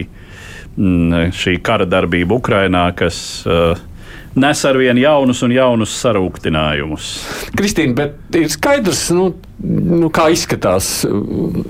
[0.77, 3.17] Mm, šī kara darbība Ukrainā, kas
[3.49, 3.79] uh,
[4.37, 7.11] nes ar vien jaunus un jaunus sarūktinājumus.
[7.57, 10.91] Kristīna, bet ir skaidrs, nu, nu, kā izskatās.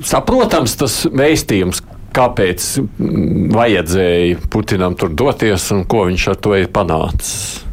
[0.08, 1.84] Saprotams, tas vēstījums,
[2.18, 2.68] kāpēc
[3.54, 7.64] vajadzēja Putinam tur doties un ko viņš ar to ir panācis.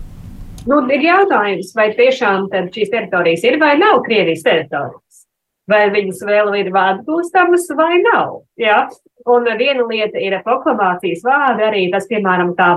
[0.65, 5.03] Nu, ir jautājums, vai tiešām šīs teritorijas ir vai nav Krievijas teritorijas
[5.71, 8.43] vai viņas vēl ir atgūstamas vai nav.
[8.61, 8.85] Ja?
[9.25, 12.77] Un viena lieta ir proklamācijas vārdi, arī tas, piemēram, tā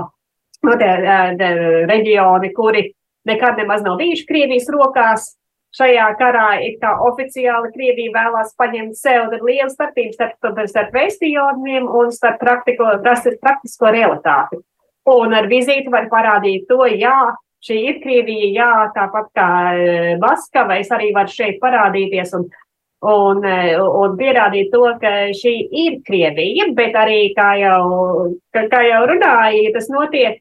[0.66, 0.92] no tie,
[1.38, 1.50] tie
[1.88, 2.84] reģioni, kuri
[3.28, 5.34] nekad nemaz nav bijuši Krievijas rokās.
[5.78, 11.90] Šajā karā ir tā oficiāli Krievija vēlās paņemt sev, tad liela starpība starp, starp vēstījumiem
[11.92, 14.62] un starp praktiko, praktisko realitāti.
[15.12, 19.50] Un ar vizīti var parādīt to, jā, šī ir Krievija, jā, tāpat kā
[20.24, 22.48] Maskava, es arī varu šeit parādīties un
[23.02, 28.82] un, eh, un pierādīt to, ka šī ir Krievija, bet arī, kā jau, kā, kā
[28.88, 30.40] jau runāja, ja tas notiek,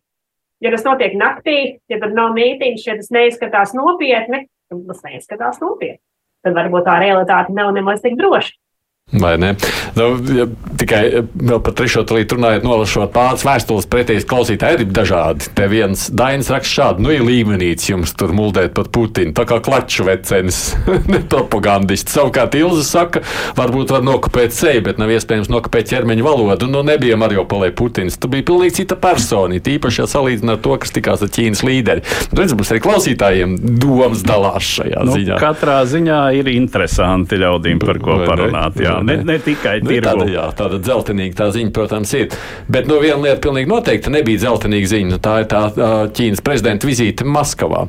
[0.64, 1.58] ja tas notiek naktī,
[1.90, 6.02] ja tur nav mītīņš, ja tas neizskatās nopietni, tad tas neizskatās nopietni.
[6.46, 8.54] Tad varbūt tā realitāte nav nemaz tik droša.
[9.12, 9.54] Vai ne?
[9.96, 10.44] Nu, ja
[10.76, 15.48] tikai vēl par trešo līniju runājot, nolasot pāris vēstules pretīs klausītāji, ir dažādi.
[15.56, 19.62] Te viens Dainis raksta šādu, nu, ir līmenīts jums tur muldēt par Putinu, tā kā
[19.64, 20.74] klaču vecenis,
[21.14, 22.18] ne propagandists.
[22.18, 23.22] Savukārt Ilza saka,
[23.56, 26.68] varbūt var nokopēt seju, bet nav iespējams nokopēt ķermeņa valodu.
[26.68, 31.24] Nu, nebija Mariupolē Putins, tu biji pilnīgi cita persona, īpaši ja salīdzināt to, kas tikās
[31.24, 32.04] ar Ķīnas līderi.
[32.36, 35.40] Redz, mums arī klausītājiem domas dalās šajā nu, ziņā.
[35.40, 38.84] Katrā ziņā ir interesanti ļaudīm par ko parunāt.
[38.84, 40.08] Jā ne, ne tikai nu, tirgu.
[40.08, 42.32] Tāda, jā, tāda dzeltenīga tā ziņa, protams, ir.
[42.72, 45.20] Bet no viena lieta pilnīgi noteikti nebija dzeltenīga ziņa.
[45.24, 45.66] Tā ir tā
[46.18, 47.88] Ķīnas prezidenta vizīte Maskavā.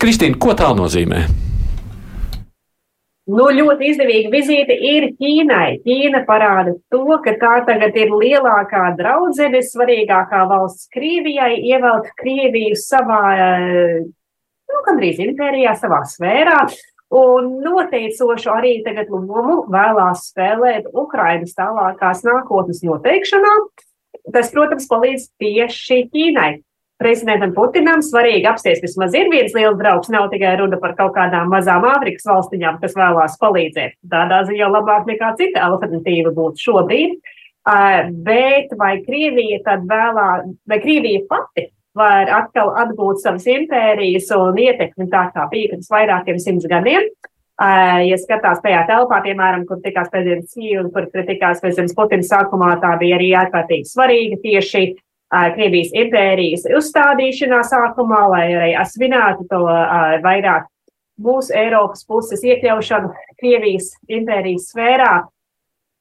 [0.00, 1.24] Kristīna, ko tā nozīmē?
[3.24, 5.78] Nu, ļoti izdevīga vizīte ir Ķīnai.
[5.86, 13.22] Ķīna parāda to, ka tā tagad ir lielākā draudzene, svarīgākā valsts Krievijai, ievelt Krieviju savā,
[14.04, 16.58] nu, gandrīz impērijā, savā sfērā.
[17.12, 23.52] Un noteicošu arī tagad lomu vēlās spēlēt Ukrainas tālākās nākotnes noteikšanā.
[24.32, 26.54] Tas, protams, palīdz tieši Ķīnai.
[27.02, 31.50] Prezidentam Putinam svarīgi apsties vismaz ir viens liels draugs, nav tikai runa par kaut kādām
[31.52, 33.96] mazām Āfrikas valstiņām, kas vēlās palīdzēt.
[34.10, 37.18] Tādā ziņā labāk nekā cita alternatīva būtu šobrīd.
[38.24, 40.28] Bet vai Krievija tad vēlā,
[40.70, 46.40] vai Krievija pati var atkal atgūt savas impērijas un ietekmi tā kā bija pirms vairākiem
[46.42, 47.06] simts gadiem.
[47.54, 52.72] Ja skatās tajā telpā, piemēram, kur tikās prezidents Sī un kur tikās prezidents Putins sākumā,
[52.82, 54.86] tā bija arī ārkārtīgi svarīga tieši
[55.54, 59.62] Krievijas impērijas uzstādīšanā sākumā, lai arī svinētu to
[60.22, 60.66] vairāk
[61.22, 65.12] mūsu Eiropas puses iekļaušanu Krievijas impērijas sfērā.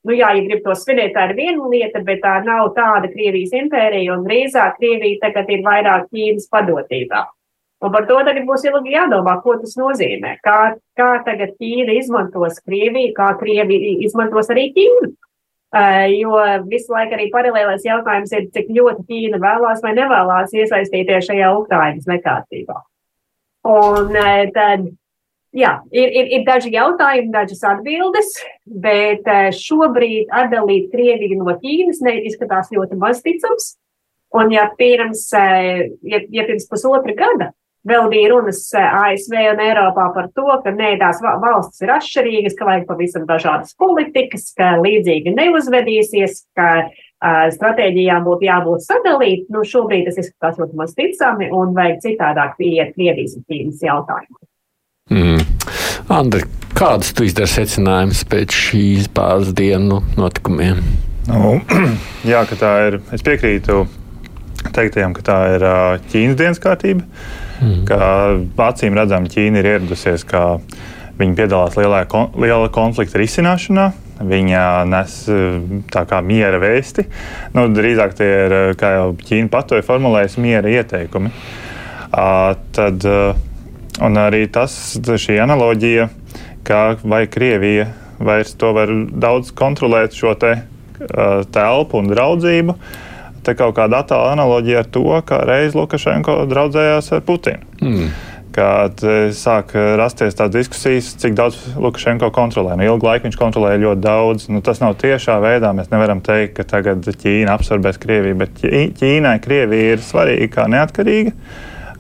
[0.04, 3.54] Nu, jā, ja grib to svinēt, tā ir viena lieta, bet tā nav tāda Krievijas
[3.56, 7.22] impērija, un drīzāk Krievija tagad ir vairāk Ķīnas padotībā.
[7.84, 10.38] Un par to tagad būs ilgi jādomā, ko tas nozīmē.
[10.44, 15.14] Kā, kā tagad Ķīna izmantos Krieviju, kā Krievija izmantos arī Ķīnu.
[15.74, 16.38] Uh, jo
[16.70, 22.06] visu laiku arī paralēlais jautājums ir, cik ļoti Ķīna vēlās vai nevēlās iesaistīties šajā Ukrainas
[22.12, 22.76] nekārtībā.
[23.72, 24.86] Un uh, tad
[25.54, 28.32] Jā, ir, ir, ir daži jautājumi, dažas atbildes,
[28.66, 33.76] bet šobrīd atdalīt Krieviju no Ķīnas neizskatās ļoti mazticams.
[34.34, 37.52] Un ja pirms, ja, ja pirms pusotra gada
[37.88, 42.68] vēl bija runas ASV un Eiropā par to, ka nē, tās valstis ir atšķirīgas, ka
[42.70, 46.70] vajag pavisam dažādas politikas, ka līdzīgi neuzvedīsies, ka
[47.56, 52.98] stratēģijām būtu jābūt sadalīt, nu šobrīd tas izskatās ļoti maz ticami un vajag citādāk pieiet
[52.98, 54.42] Krievijas un Ķīnas jautājumiem.
[55.12, 55.42] Mm.
[56.08, 56.46] Andri,
[56.78, 60.80] kādus tu izdari secinājumus pēc šīs pāris dienu notikumiem?
[61.28, 61.58] Nu,
[62.32, 62.98] jā, ka tā ir.
[63.16, 63.84] Es piekrītu
[64.74, 65.68] teiktajam, ka tā ir
[66.08, 67.04] Ķīnas dienas kārtība.
[67.60, 67.84] Mm.
[67.90, 68.00] Ka
[68.70, 70.58] acīm redzam, Ķīna ir ieradusies, ka
[71.20, 72.06] viņi piedalās lielā,
[72.40, 73.92] liela konflikta risināšanā.
[74.24, 75.22] Viņa nes
[75.92, 77.10] kā miera vēsti.
[77.58, 81.34] Nu, drīzāk tie ir, kā jau Ķīna patoja formulējusi, miera ieteikumi.
[82.14, 83.34] Uh, tad, uh,
[84.02, 86.08] Un arī tas, šī analoģija,
[86.66, 87.92] ka vai Krievija
[88.24, 92.78] vairs to var daudz kontrolēt šo te, uh, telpu un draudzību.
[93.44, 97.68] Te kaut kāda attēla analoģija ar to, kā reiz Lukašenko draudzējās ar Putinu.
[97.84, 98.14] Mm.
[98.54, 99.02] Kad
[99.34, 102.78] sāk rasties tādas diskusijas, cik daudz Lukašenko kontrolē.
[102.78, 104.46] Nu, ilgu laiku viņš kontrolēja ļoti daudz.
[104.54, 105.74] Nu, tas nav tiešā veidā.
[105.74, 111.34] Mēs nevaram teikt, ka tagad Ķīna absorbēs Krieviju, bet Ķīnai Krievija ir svarīga kā neatkarīga.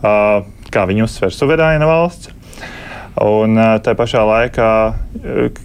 [0.03, 2.31] Uh, kā viņi uzsver suverēna valsts.
[3.21, 4.69] Un tā pašā laikā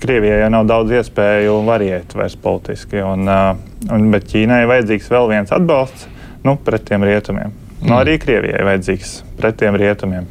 [0.03, 3.01] Krievijai jau nav daudz iespēju variēt vairs politiski.
[3.01, 6.11] Un, un, bet Ķīnai vajadzīgs vēl viens atbalsts
[6.45, 7.55] nu, pret tiem rietumiem.
[7.81, 10.29] Nu, arī Krievijai ir vajadzīgs pret tiem rietumiem.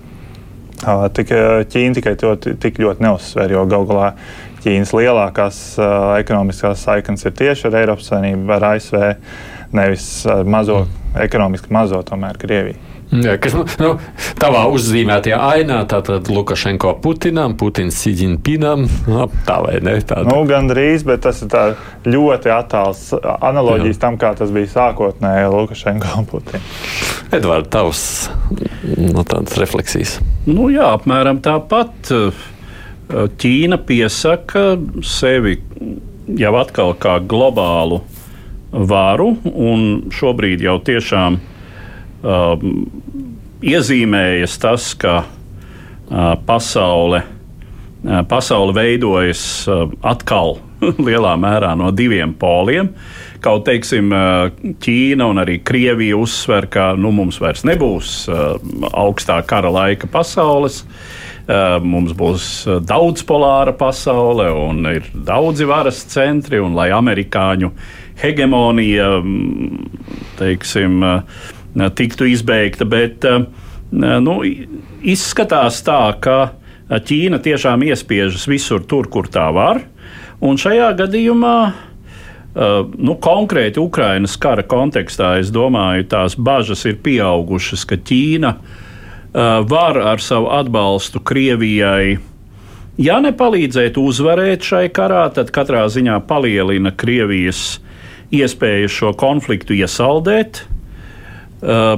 [1.18, 1.34] Tik,
[1.74, 4.12] Ķīna tikai to tik ļoti neuzsver, jo galu galā
[4.62, 9.00] Ķīnas lielākās uh, ekonomiskās saiknes ir tieši ar Eiropas Savienību, ar ASV,
[9.78, 10.84] nevis ar mazo,
[11.24, 12.87] ekonomiski mazo, tomēr Krieviju.
[13.08, 13.90] Jā, kas nu, nu,
[14.40, 19.96] tavā uzzīmētajā ainā, tātad Lukašenko Putinam, Putins Sīdžinpinam, nu, tā vai ne?
[20.04, 20.28] Tāda.
[20.28, 24.02] Nu, Gan drīz, bet tas ir ļoti attāls analoģijas Jā.
[24.04, 26.62] tam, kā tas bija sākotnēji Lukašenko un Putina.
[27.38, 28.04] Edvards, tavs
[29.00, 30.18] no tādas refleksijas.
[30.50, 32.12] Nu, jā, apmēram tāpat.
[33.08, 34.74] Ķīna piesaka
[35.08, 35.62] sevi
[36.36, 38.02] jau atkal kā globālu
[38.68, 41.54] varu, un šobrīd jau tiešām ir
[43.64, 50.60] iezīmējas tas, ka uh, pasaule, uh, pasaule veidojas uh, atkal
[51.08, 52.92] lielā mērā no diviem poliem.
[53.38, 54.10] Kaut teiksim,
[54.82, 58.26] Ķīna un arī Krievija uzsver, ka nu, mums vairs nebūs
[58.90, 60.80] augstā kara laika pasaules.
[61.86, 67.72] mums būs daudzpolāra pasaule un ir daudzi varas centri, un lai amerikāņu
[68.18, 69.22] hegemonija
[70.40, 71.06] teiksim,
[71.98, 72.86] tiktu izbeigta.
[72.90, 73.26] Bet
[73.92, 74.38] nu,
[75.02, 76.40] izskatās tā, ka
[76.88, 79.82] Ķīna tiešām iespiežas visur, tur, kur tā var.
[80.40, 81.58] Un šajā gadījumā
[82.58, 88.54] Uh, nu, konkrēti Ukrainas kara kontekstā, es domāju, tās bažas ir pieaugušas, ka Ķīna
[89.70, 92.18] var ar savu atbalstu Krievijai,
[92.98, 97.78] ja nepalīdzēt uzvarēt šai karā, tad katrā ziņā palielina Krievijas
[98.34, 100.64] iespēju šo konfliktu iesaldēt.
[101.58, 101.98] Uh,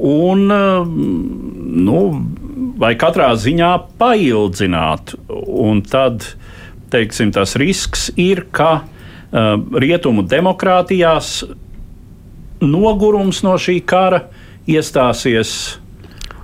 [0.00, 1.98] un, uh, nu,
[2.80, 5.12] vai katrā ziņā paildzināt.
[5.28, 6.24] Un tad
[6.94, 8.84] teiksim, tas risks ir, ka
[9.34, 11.40] Uh, rietumu demokrātijās
[12.62, 14.20] nogurums no šī kara
[14.70, 15.50] iestāsies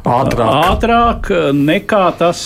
[0.03, 2.40] ātrāk, ātrāk nekā tas,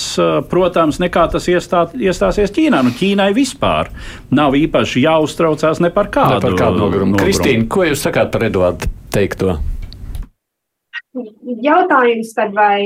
[0.50, 2.82] protams, nekā tas iestā, iestāsies Ķīnā.
[2.84, 3.88] Nu, Ķīnai vispār
[4.36, 7.14] nav īpaši jāuztraucās ne par kādu, ne par kādu nogurumu.
[7.14, 7.22] nogurumu.
[7.24, 9.56] Kristīna, ko jūs sakāt par Eduardu teikto?
[11.14, 12.82] Jautājums tad, vai,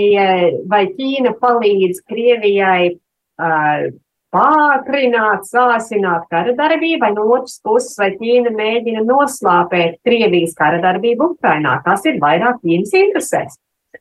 [0.69, 3.87] vai Ķīna palīdz Krievijai uh,
[4.35, 11.33] pātrināt, sāsināt kara darbību, vai no otras puses, vai Ķīna mēģina noslāpēt Krievijas kara darbību
[11.33, 11.79] Ukrainā.
[11.87, 13.57] Tas ir vairāk Ķīnas interesēs.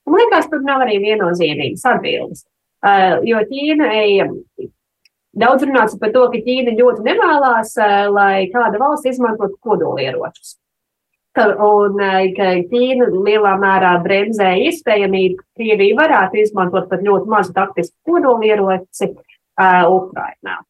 [0.08, 2.44] Man liekas, tur nav arī viennozīmīgas atbildes.
[2.84, 4.28] Uh, jo Ķīna ej,
[5.40, 10.58] daudz runāts par to, ka Ķīna ļoti nevēlas, uh, lai kāda valsts izmantotu kodolieročus.
[11.38, 12.00] Un
[12.38, 19.12] ka Ķīna lielā mērā bremzē iespējamību, ka Krievija varētu izmantot pat ļoti mazu taktisku kodolieroci,
[19.58, 20.62] uh, Ukrainā.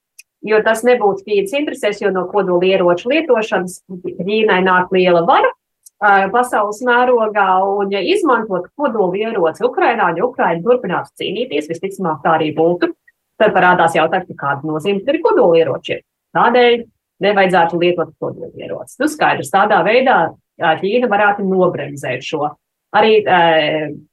[0.48, 3.82] Jo tas nebūtu Ķīnas interesēs, jo no kodola ieroču lietošanas
[4.20, 7.48] Ķīnai nāk liela vara uh, pasaules mērogā,
[7.80, 12.92] un ja izmantot kodola ieroci Ukrainā, ja Ukraina turpinātu cīnīties, visticamāk tā arī būtu,
[13.40, 16.04] tad parādās jautājums, kāda nozīme ir kodola ieročiem.
[16.38, 16.84] Tādēļ
[17.24, 19.00] nevajadzētu lietot kodola ieroci.
[19.02, 20.20] Nu, skaidrs, tādā veidā
[20.58, 22.50] Ķīna varētu nobremzēt šo.
[22.98, 23.20] Arī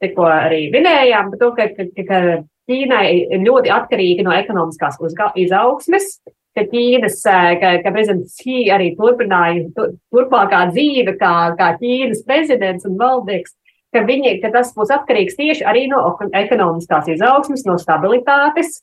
[0.02, 2.20] tikko arī vinējām, to, ka, ka, ka
[2.68, 3.04] Ķīnai
[3.37, 4.96] ir ļoti atkarīga no ekonomiskās
[5.37, 6.16] izaugsmes,
[6.57, 7.18] ka Ķīnas,
[7.61, 13.54] ka, ka prezidents Xi arī turpināja tur, turpmākā dzīve kā, kā Ķīnas prezidents un valdnieks,
[13.94, 16.02] ka, viņi, ka tas būs atkarīgs tieši arī no
[16.33, 18.80] ekonomiskās izaugsmes, no stabilitātes.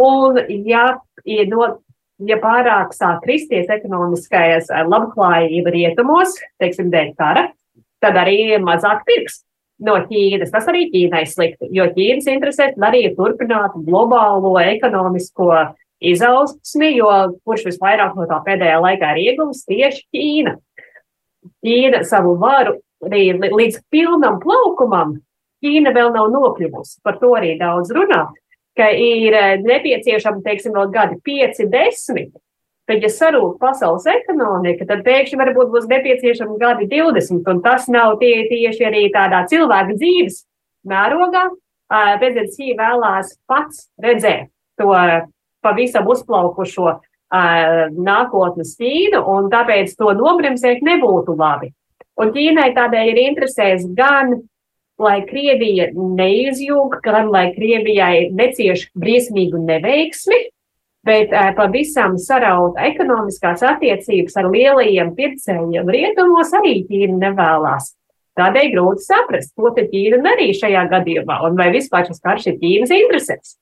[0.00, 0.86] Un, ja,
[1.50, 1.66] no,
[2.26, 7.48] ja pārāk sāk kristies ekonomiskais labklājība rietumos, teiksim, dēļ kara,
[8.02, 9.42] tad arī mazāk pirks
[9.84, 10.52] no Ķīnas.
[10.52, 15.52] Tas arī Ķīnai slikti, jo Ķīnas interesēs arī turpināt globālo ekonomisko
[16.00, 17.10] izaugsmi, jo
[17.44, 20.54] kurš visvairāk no tā pēdējā laikā ir ieguvis tieši Ķīna.
[21.64, 25.18] Ķīna savu varu arī līdz pilnam plaukumam
[25.64, 27.00] Ķīna vēl nav nokļuvusi.
[27.04, 28.26] Par to arī daudz runā,
[28.80, 32.32] ka ir nepieciešami, teiksim, vēl gadi 5, 10,
[32.90, 38.16] Tad, ja sarūk pasaules ekonomika, tad pēkšņi varbūt būs nepieciešami gadi 20, un tas nav
[38.18, 40.40] tie, tieši arī tādā cilvēka dzīves
[40.90, 41.44] mērogā.
[42.18, 44.90] Prezidents Sī vēlās pats redzēt to
[45.62, 46.96] pavisam uzplaukušo
[47.30, 51.70] nākotnes Ķīnu, un tāpēc to nobremzēt nebūtu labi.
[52.18, 54.34] Un Ķīnai tādēļ ir interesēs gan,
[55.00, 60.40] lai Krievija neizjūg, gan lai Krievijai necieš briesmīgu neveiksmi,
[61.06, 67.94] bet uh, pavisam saraut ekonomiskās attiecības ar lielajiem pircējiem rietumos arī Ķīna nevēlas.
[68.38, 72.60] Tādēļ grūti saprast, ko te Ķīna darīja šajā gadījumā un vai vispār šis karš ir
[72.60, 73.56] Ķīnas interesēs.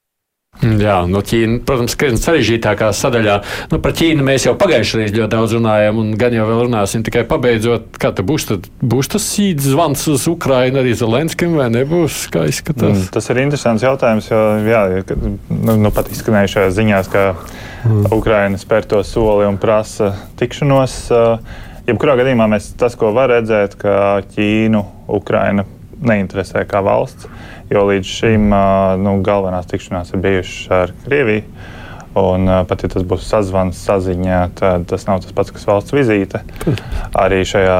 [0.59, 3.35] Jā, no Ķīnas, protams, krietni sarežģītākā sadaļā.
[3.71, 7.05] Nu, par Ķīnu mēs jau pagājušajā reizē ļoti daudz runājām, un gan jau vēl runāsim
[7.07, 8.47] tikai pabeidzot, kā tas būs.
[8.49, 12.25] Tad būs tas sīds zvans uz Ukrajinu arī Zelenskim vai nebūs?
[12.33, 12.91] Kā izskatās?
[12.91, 14.83] Mm, tas ir interesants jautājums, jo jā,
[15.53, 18.11] nu, nu pat izskanēja šajās ziņās, ka mm.
[18.19, 20.99] Ukraina spēr to soli un prasa tikšanos.
[21.87, 24.83] Jebkurā gadījumā mēs tas, ko var redzēt, ka Ķīnu
[25.21, 25.63] Ukraina
[26.03, 27.27] neinteresē kā valsts
[27.69, 28.49] jo līdz šim
[29.03, 31.45] nu, galvenās tikšanās ir bijušas ar Krieviju.
[32.19, 36.41] Un, pat ja tas būs sazvans, saziņā, tad tas nav tas pats, kas valsts vizīte.
[37.23, 37.77] Arī šajā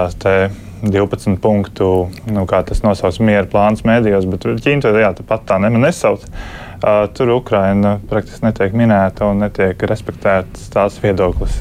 [0.86, 1.90] 12 punktu,
[2.30, 6.24] nu, kā tas nosaucts, miera plāns mēdījos, bet Ķīna to jā, pat tā nesauc.
[6.80, 11.60] Uh, tur Ukraina praktiski netiek minēta un netiek respektēts tās viedoklis.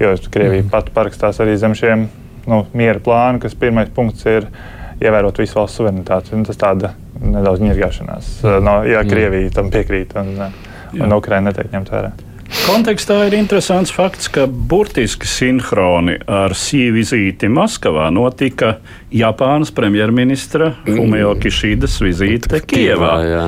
[0.00, 0.70] Jo Krievija mm.
[0.72, 2.06] pat parakstās arī zem šiem
[2.48, 4.48] nu, miera plānu, kas pirmais punkts ir
[5.00, 6.32] ievērot visu valsts suverenitāti.
[6.36, 8.32] Un tas tāda nedaudz ņirgāšanās.
[8.64, 10.34] No, ja Krievija tam piekrīt un,
[10.98, 12.12] un Ukraina netiek ņemt vērā.
[12.66, 18.72] kontekstā ir interesants fakts, ka burtiski sinhroni ar sīvu vizīti Maskavā notika
[19.14, 23.12] Japānas premjerministra Fumio Kishidas vizīte Kievā.
[23.26, 23.44] jā.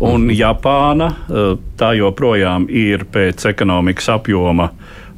[0.00, 4.70] Un Japāna eh, tā joprojām ir pēc ekonomikas apjoma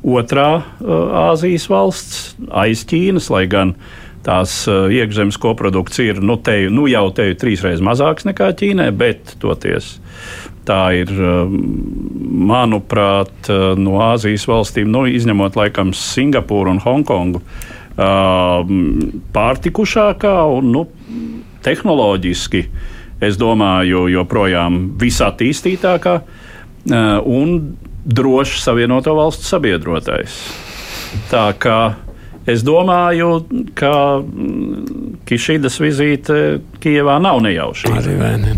[0.03, 0.93] otrā eh,
[1.28, 2.20] Āzijas valsts
[2.51, 3.76] aiz Ķīnas, lai gan
[4.27, 9.37] tās eh, iekšzemes koprodukts ir nu, teju, nu jau te trīsreiz mazāks nekā Ķīnai, bet
[9.43, 9.85] toties.
[10.69, 11.16] Tā ir, eh,
[12.53, 17.41] manuprāt, eh, no Āzijas valstīm, nu, izņemot laikam Singapūru un Hongkongu,
[17.99, 20.83] pārtikušākā un nu,
[21.66, 22.61] tehnoloģiski,
[23.27, 26.14] es domāju, joprojām visattīstītākā
[27.27, 27.57] un
[28.07, 30.31] droši savienoto valstu sabiedrotais.
[31.27, 31.81] Tā kā
[32.49, 33.42] es domāju,
[33.78, 33.92] ka
[34.22, 36.38] mm, Kišīdas vizīte
[36.82, 37.94] Kijevā nav nejauša.
[38.01, 38.57] Arī vai ne?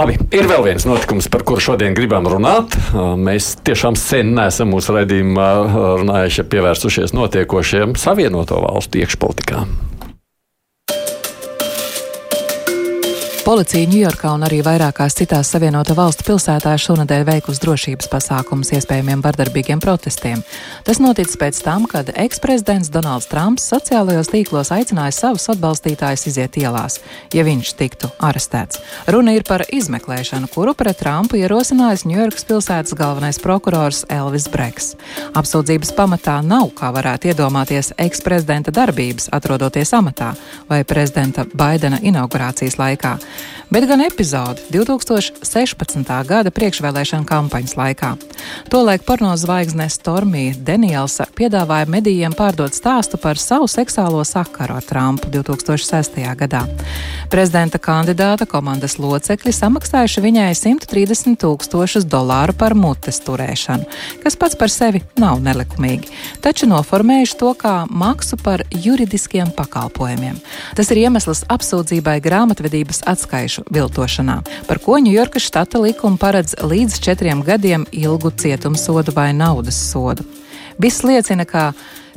[0.00, 2.72] Labi, ir vēl viens notikums, par kuru šodien gribam runāt.
[3.20, 5.48] Mēs tiešām sen neesam mūsu redzējumā
[6.00, 9.66] runājuši, pievērsušies notiekošiem Savienoto valstu iekšpolitikā.
[13.40, 19.80] Policija Ņujorkā un arī vairākās citās Savienoto Valstu pilsētās šonadēļ veikusi drošības pasākumus iespējamiem vardarbīgiem
[19.80, 20.42] protestiem.
[20.84, 26.98] Tas noticis pēc tam, kad eksprezidents Donalds Trumps sociālajos tīklos aicināja savus atbalstītājus iziet ielās,
[27.32, 28.82] ja viņš tiktu arestēts.
[29.08, 34.92] Runa ir par izmeklēšanu, kuru pret Trumpu ierosinājis Ņujorkas pilsētas galvenais prokurors Elvis Breks.
[35.32, 40.34] Apsūdzības pamatā nav, kā varētu iedomāties, eksprezidenta darbības, atrodoties amatā
[40.68, 43.16] vai prezidenta Baidena inaugurācijas laikā
[43.70, 46.10] bet gan epizodi 2016.
[46.26, 48.10] gada priekšvēlēšana kampaņas laikā.
[48.70, 55.30] Tolaik porno zvaigzne Stormija Danielsa piedāvāja medijiem pārdot stāstu par savu seksuālo sakaru ar Trumpu
[55.30, 56.18] 2006.
[56.38, 56.64] gadā.
[57.30, 63.86] Prezidenta kandidāta komandas locekļi samaksājuši viņai 130 tūkstošus dolāru par mutes turēšanu,
[64.24, 66.10] kas pats par sevi nav nelikumīgi,
[66.42, 70.40] taču noformējuši to kā maksu par juridiskiem pakalpojumiem.
[70.74, 77.44] Tas ir iemesls apsūdzībai grāmatvedības atskaišu viltošanā, par ko Ņujorkas štata likuma paredz līdz četriem
[77.44, 80.24] gadiem ilgu cietumsodu vai naudas sodu.
[80.80, 81.72] Viss liecina, ka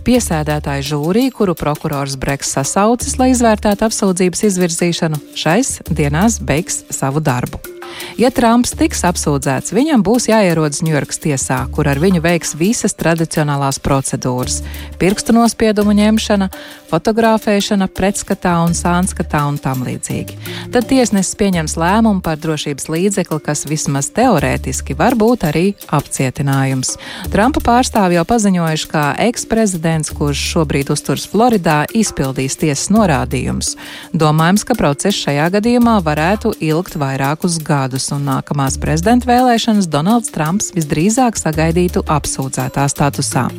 [0.08, 7.73] piesēdētāja žūrija, kuru prokurors Breks sasaucis, lai izvērtētu apsūdzības izvirzīšanu, šais dienās beigs savu darbu.
[8.18, 13.80] Ja Trumps tiks apsūdzēts, viņam būs jāierodas Ņujorkas tiesā, kur ar viņu veiks visas tradicionālās
[13.84, 14.62] procedūras-
[15.02, 16.50] pirkstu nospiedumu ņemšana,
[16.92, 20.38] fotografēšana, pretskatā un sānskatā un tam līdzīgi.
[20.72, 26.98] Tad tiesnesis pieņems lēmumu par drošības līdzekli, kas vismaz teorētiski var būt arī apcietinājums.
[27.34, 33.76] Trumpa pārstāvji jau paziņojuši, ka eksprezidents, kurš šobrīd uzturas Floridā, izpildīs tiesas norādījumus.
[34.14, 37.83] Domājams, ka process šajā gadījumā varētu ilgt vairākus gadus,
[38.16, 43.50] un nākamās prezidenta vēlēšanas Donalds Trumps visdrīzāk sagaidītu apsūdzētā statusā.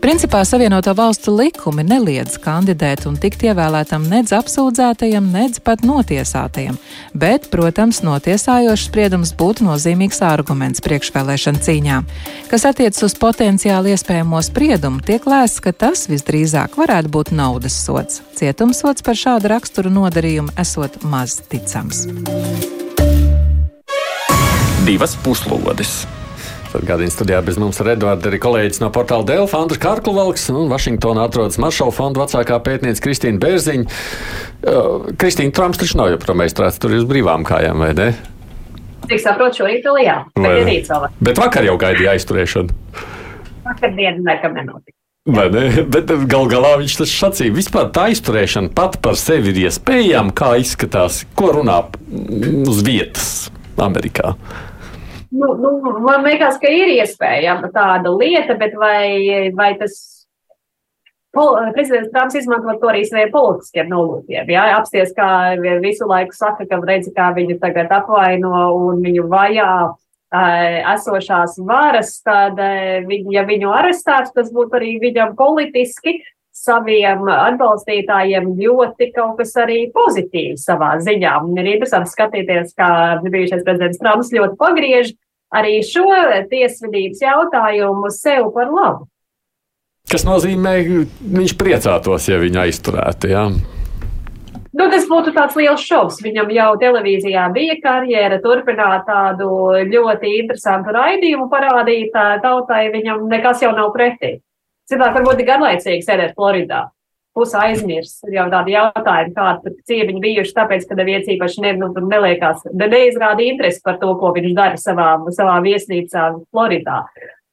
[0.00, 6.76] Principā Savienoto valstu likumi neliedz kandidēt un tikt ievēlētam nedz apsūdzētajam, nedz pat notiesātajam,
[7.16, 11.98] bet, protams, notiesājošs spriedums būtu nozīmīgs arguments priekšvēlēšana cīņā.
[12.52, 18.20] Kas attiecas uz potenciāli iespējamo spriedumu, tiek lēsts, ka tas visdrīzāk varētu būt naudas sots.
[18.36, 22.04] Cietumsots par šādu raksturu nodarījumu esot maz ticams.
[24.86, 26.04] Divas puslodes!
[26.70, 31.24] Gādījuma studijā bez mums ir Edvards, arī kolēģis no portāla Delfa, Andris Kārkluvalks un Vašingtonā
[31.26, 33.86] atrodas Maršala fonda vecākā pētniece Kristīna Bērziņa.
[34.62, 38.06] Uh, Kristīna Trumps taču nav joprojām aizstrādāts, tur uz brīvām kājām, vai ne?
[39.10, 40.52] Cik saprotu, šorīt vēl jā, ne?
[40.60, 41.08] ir rīts vēl.
[41.30, 42.78] Bet vakar jau gaidīja aizturēšanu.
[43.66, 44.94] Vakar dienu nekam nenotika.
[45.40, 45.64] Vai ne?
[45.96, 47.56] Bet gal galā viņš tas sacīja.
[47.58, 53.34] Vispār tā izturēšana pat par sevi ir iespējama, kā izskatās, ko runā mm, uz vietas
[53.82, 54.36] Amerikā.
[55.36, 55.70] Nu, nu,
[56.00, 59.96] man liekas, ka ir iespējama tāda lieta, bet vai, vai tas
[61.74, 64.48] prezidents Trumps izmanto to arī saviem politiskiem nolūkiem?
[64.54, 65.28] Jā, apsties, kā
[65.84, 69.72] visu laiku saka, ka redzi, kā viņu tagad apvaino un viņu vajā
[70.94, 72.58] esošās varas, tad,
[73.32, 76.18] ja viņu arestētu, tas būtu arī viņam politiski
[76.56, 81.36] saviem atbalstītājiem ļoti kaut kas arī pozitīvs savā ziņā.
[81.44, 82.88] Un ir interesanti skatīties, kā
[83.22, 85.12] bijušais prezidents Trumps ļoti pagriež
[85.54, 86.08] arī šo
[86.50, 89.06] tiesvedības jautājumu sev par labu.
[90.06, 90.76] Kas nozīmē,
[91.18, 93.30] viņš priecātos, ja viņu aizturētu.
[93.32, 93.48] Jā.
[94.76, 96.20] Nu, tas būtu tāds liels šovs.
[96.22, 99.48] Viņam jau televīzijā bija karjera, turpināt tādu
[99.88, 104.36] ļoti interesantu raidījumu, parādīt tautai, viņam nekas jau nav pretī.
[104.86, 106.84] Cilvēki varbūt ir garlaicīgi sēdēt Floridā.
[107.36, 108.22] Puse aizmirst.
[108.26, 112.90] Ir jau tādi jautājumi, kādi cieņi bijuši, tāpēc, ka neviens īpaši ne, nu, neliekās, ne,
[112.92, 117.02] neizrāda interesi par to, ko viņš dara savā, savā viesnīcā Floridā.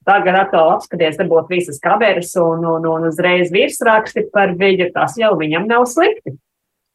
[0.03, 4.89] Tagad atkal apskaties, dabūt visas kameras un, un, un uzreiz virsraksti par viņu.
[4.95, 6.35] Tas jau viņam nav slikti.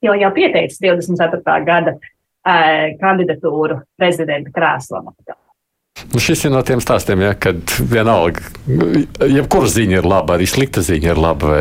[0.05, 1.41] Jo jau pieteicis 24.
[1.67, 5.09] gada eh, kandidatūru prezidenta krēslam.
[6.13, 7.59] Nu, šis ir no tiem stāstiem, ja, kad
[7.91, 8.45] vienalga,
[9.27, 11.59] jebkura ziņa ir laba, arī slikta ziņa ir laba.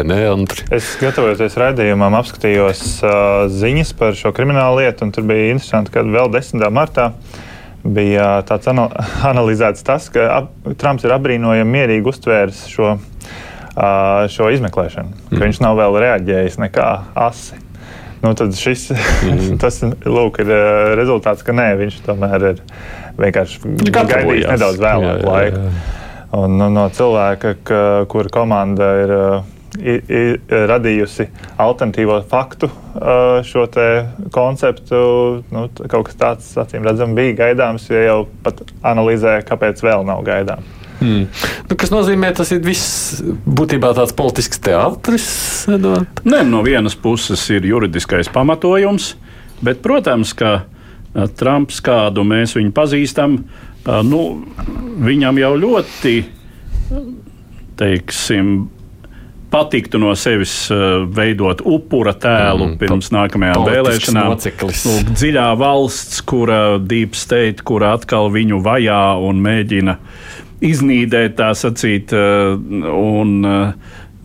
[0.74, 3.12] Es gatavojoties raidījumam, apskatījos uh,
[3.52, 6.64] ziņas par šo kriminālu lietu, un tur bija interesanti, ka vēl 10.
[6.74, 7.12] martā
[7.88, 8.70] bija tāds
[9.32, 15.46] analizēts tas, ka ap, Trumps ir apbrīnojami mierīgi uztvērs šo, uh, šo izmeklēšanu, ka mm.
[15.48, 16.92] viņš nav vēl reaģējis nekā
[17.28, 17.64] asi.
[18.24, 18.90] Nu, tad šis
[19.28, 19.58] mm.
[19.62, 20.54] tas, lūk, ir
[20.98, 22.64] rezultāts, ka nē, viņš tomēr ir
[23.22, 25.62] vienkārši gaidījis nedaudz vēlāku laiku.
[26.38, 29.14] Un, nu, no cilvēka, ka, kura komanda ir,
[29.80, 31.30] ir, ir radījusi
[31.64, 32.70] alternatīvo faktu
[33.48, 33.68] šo
[34.36, 35.00] konceptu,
[35.54, 40.26] nu, kaut kas tāds, acīm redzam, bija gaidāms, ja jau pat analizē, kāpēc vēl nav
[40.28, 40.76] gaidāms.
[40.98, 41.28] Hmm.
[41.70, 45.28] Nu, kas nozīmē, tas ir viss būtībā tāds politisks teātris?
[46.26, 49.12] Nē, no vienas puses ir juridiskais pamatojums,
[49.62, 50.64] bet, protams, ka
[51.38, 53.38] Trumps, kādu mēs viņu pazīstam,
[54.06, 54.24] nu,
[55.08, 56.16] viņam jau ļoti,
[57.80, 58.52] teiksim,
[59.50, 60.54] patiktu no sevis
[61.16, 64.36] veidot upura tēlu mm, pirms nākamajām vēlēšanām.
[64.36, 69.98] Lūk, dziļā valsts, kura deep state, kura atkal viņu vajā un mēģina
[70.68, 73.34] iznīdēt, tā sacīt, un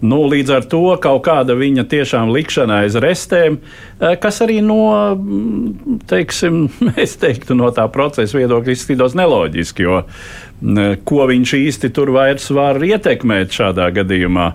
[0.02, 3.60] Nu, līdz ar to kaut kāda viņa tiešām likšana aiz restēm,
[4.00, 6.64] eh, kas arī no, mm, teiksim,
[7.04, 12.50] es teiktu, no tā procesa viedokļa izskatītos neloģiski, jo mm, ko viņš īsti tur vairs
[12.50, 14.50] var ietekmēt šādā gadījumā.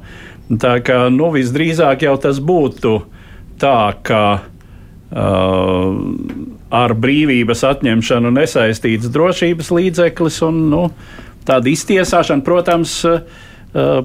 [0.59, 2.93] Tā kā nu, visdrīzāk jau tas būtu
[3.59, 5.97] tā, ka uh,
[6.71, 10.85] ar brīvības atņemšanu nesaistīts drošības līdzeklis un nu,
[11.47, 13.46] tāda iztiesāšana, protams, uh, Eh,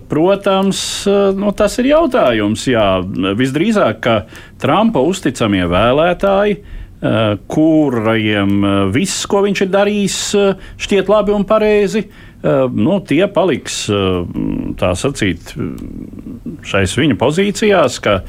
[0.09, 2.67] protams, eh, nu, tas ir jautājums.
[2.69, 2.87] Jā,
[3.39, 4.17] visdrīzāk, ka
[4.63, 10.19] Trumpa uzticamie vēlētāji, eh, kuriem viss, ko viņš ir darījis,
[10.79, 12.07] šķiet labi un pareizi,
[12.43, 13.87] nu, tie paliks
[14.99, 15.53] sacīt
[16.67, 18.25] šais viņa pozīcijās, ka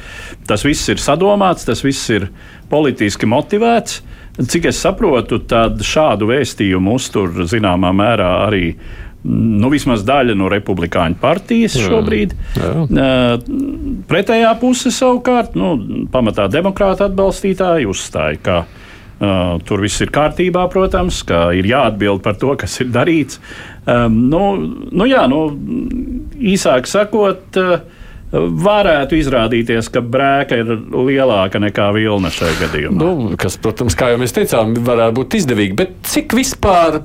[0.46, 2.30] tas viss ir sadomāts, tas viss ir
[2.70, 4.02] politiski motivēts.
[4.38, 10.49] Cik es saprotu, tad šādu vēstījumu uztur zināmā mērā arī uh, nu, vismaz daļa no
[10.51, 12.36] republikāņu partijas šobrīd.
[12.59, 13.09] Jā, jā.
[14.09, 15.76] Pretējā puse savukārt, nu,
[16.11, 22.38] pamatā demokrāta atbalstītāji uzstāja, ka uh, tur viss ir kārtībā, protams, ka ir jāatbild par
[22.41, 23.39] to, kas ir darīts.
[23.88, 24.43] Um, nu,
[24.91, 25.45] nu, jā, nu,
[26.53, 28.03] īsāk sakot, uh,
[28.34, 32.97] varētu izrādīties, ka brēka ir lielāka nekā vilna šajā gadījumā.
[32.99, 35.78] Nu, kas, protams, kā jau mēs teicām, varētu būt izdevīgi.
[35.78, 37.03] Bet cik vispār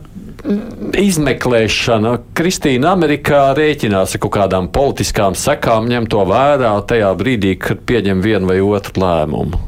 [0.99, 7.83] izmeklēšana Kristīna Amerikā rēķinās ar kaut kādām politiskām sekām, ņem to vērā tajā brīdī, kad
[7.89, 9.65] pieņem vienu vai otru lēmumu?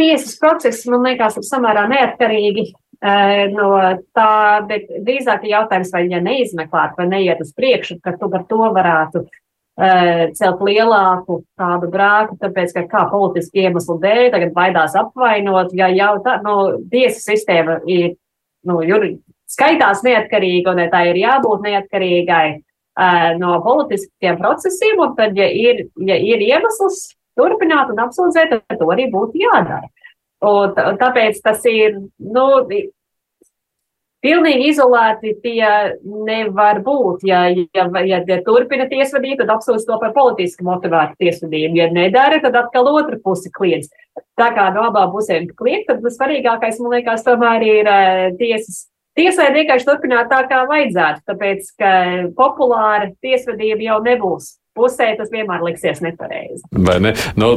[0.00, 3.74] Tiesas process, man liekas, ir samērā neatkarīgi eh, no
[4.16, 4.30] tā,
[4.70, 8.70] bet drīzāk ir jautājums, vai ja neizmeklēt, vai neiet uz priekšu, ka tu par to
[8.78, 15.74] varētu uh, celt lielāku tādu brāku, tāpēc, ka kā politiski iemeslu dēļ tagad baidās apvainot,
[15.76, 16.56] ja jau tā, nu,
[16.92, 18.14] tiesa sistēma ir
[18.68, 18.80] nu,
[19.50, 25.00] skaitās neatkarīga un tā ir jābūt neatkarīgai uh, no politiskiem procesiem.
[25.02, 29.88] Un tad, ja ir, ja ir iemesls turpināt un apsūdzēt, tad to arī būtu jādara.
[30.40, 32.46] Un, un tāpēc tas ir, nu,
[34.20, 35.68] Pilnīgi izolēti tie
[36.04, 37.24] nevar būt.
[37.24, 41.80] Ja, ja, ja, turpina tiesvedību, tad apsūdz to par politiski motivētu tiesvedību.
[41.80, 43.88] Ja nedara, tad atkal otra puse kliedz.
[44.36, 48.86] Tā kā no abām pusēm kliedz, tad svarīgākais, man liekas, tomēr ir uh, tiesas.
[49.16, 51.90] Tiesai vienkārši turpināt tā, kā vajadzētu, tāpēc, ka
[52.36, 56.62] populāra tiesvedība jau nebūs pusē tas vienmēr liksies nepareizi.
[56.70, 57.10] Vai ne?
[57.38, 57.50] Nu,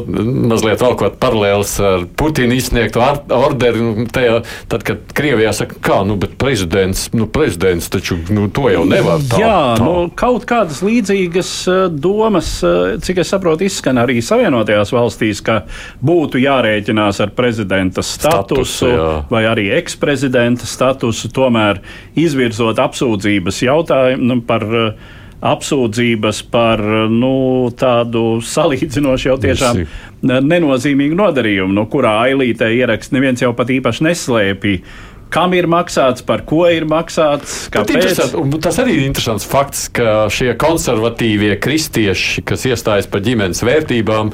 [0.49, 3.03] mazliet vēl kaut paralēls ar Putina izsniegto
[3.37, 3.83] orderi.
[3.83, 4.39] Nu, tajā,
[4.71, 9.21] tad, kad Krievijā saka, kā, nu, bet prezidents, nu, prezidents taču nu, to jau nevar.
[9.29, 9.85] Tā, Jā, tā.
[9.85, 15.61] Nu, kaut kādas līdzīgas uh, domas, uh, cik es saprotu, izskan arī Savienotajās valstīs, ka
[16.03, 21.83] būtu jārēķinās ar prezidenta statusu Status, vai arī eksprezidenta statusu, tomēr
[22.19, 26.81] izvirzot apsūdzības jautājumu nu, par uh, apsūdzības par
[27.11, 27.33] nu,
[27.79, 29.81] tādu salīdzinoši jau tiešām
[30.23, 36.43] nenozīmīgu nodarījumu, no kurā ailītē ieraksts neviens jau pat īpaši neslēpīja kam ir maksāts, par
[36.45, 37.65] ko ir maksāts.
[37.73, 44.29] Tas arī ir interesants fakts, ka šie konservatīvie kristieši, kas iestājas par ģimenes vērtībām,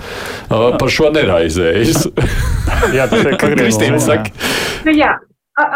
[0.51, 2.09] par šo neraizējas.
[2.97, 4.33] jā, tas ir Kristīna saka.
[4.87, 5.15] Nu, jā,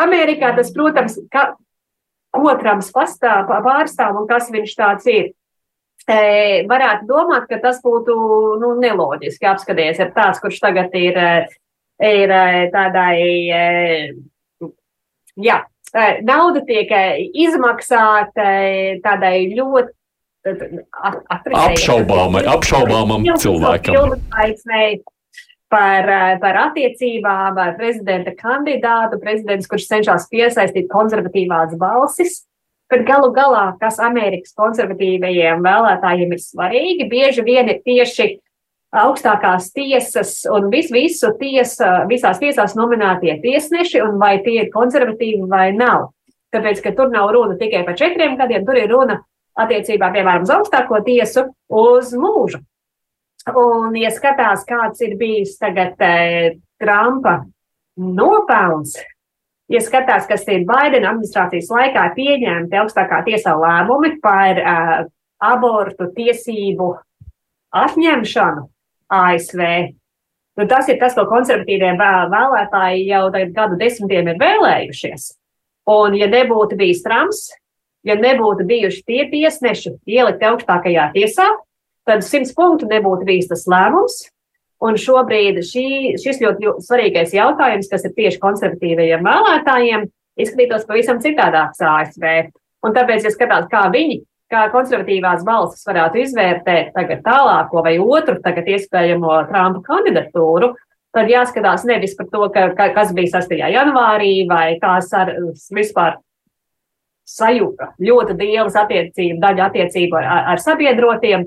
[0.03, 1.53] Amerikā tas, protams, ka,
[2.34, 5.31] ko Trumps pastāv, pārstāv un kas viņš tāds ir.
[6.03, 6.15] E,
[6.67, 8.13] varētu domāt, ka tas būtu
[8.59, 11.19] nu, neloģiski apskatīties, ja tāds, kurš tagad ir,
[12.03, 12.34] ir
[12.73, 13.19] tādai,
[15.39, 15.61] jā,
[16.27, 16.91] nauda tiek
[17.45, 18.49] izmaksāta
[19.05, 19.95] tādai ļoti
[20.43, 23.95] apšaubāmai, apšaubāmam cilvēkam
[25.74, 32.43] par, eh, par attiecībām ar prezidenta kandidātu, prezidents, kurš cenšas piesaistīt konservatīvās balsis.
[32.91, 38.28] Bet galu galā, kas Amerikas konservatīvajiem vēlētājiem ir svarīgi, bieži vien ir tieši
[38.93, 45.49] augstākās tiesas un vis, visu tiesa, visās tiesās nominētie tiesneši, un vai tie ir konservatīvi
[45.49, 46.11] vai nav.
[46.53, 49.24] Tāpēc, ka tur nav runa tikai par četriem gadiem, tur ir runa
[49.57, 52.61] attiecībā, piemēram, uz augstāko tiesu uz mūžu.
[53.52, 57.41] Un, ja skatās, kāds ir bijis tagad eh, Trumpa
[58.00, 58.96] nopelns,
[59.68, 64.94] ja skatās, kas ir Baidena administrācijas laikā pieņemti augstākā tiesā lēmumi par uh,
[65.44, 66.88] abortu tiesību
[67.84, 68.64] atņemšanu
[69.14, 69.62] ASV,
[70.58, 75.34] nu, tas ir tas, ko konservatīvie vēlētāji jau gadu desmitiem ir vēlējušies.
[75.91, 77.50] Un, ja nebūtu bijis Trumps,
[78.08, 81.50] ja nebūtu bijuši tie tiesneši ielikt augstākajā tiesā,
[82.08, 84.26] tad simts punktu nebūtu bijis tas lēmums.
[84.84, 85.88] Un šobrīd šī,
[86.20, 90.04] šis ļoti svarīgais jautājums, kas ir tieši konservatīvajiem vēlētājiem,
[90.43, 92.26] izskatītos pavisam citādāks ASV.
[92.84, 94.20] Un tāpēc, ja skatās, kā viņi,
[94.51, 100.74] kā konservatīvās balsis varētu izvērtēt tagad tālāko vai otru tagad iespējamo Trumpa kandidatūru,
[101.16, 103.56] tad jāskatās nevis par to, ka, ka, kas bija 6.
[103.78, 105.32] janvārī vai kas ar
[105.74, 106.20] vispār
[107.30, 111.45] sajūta ļoti lielas attiecību, daļa attiecību ar, ar sabiedrotiem,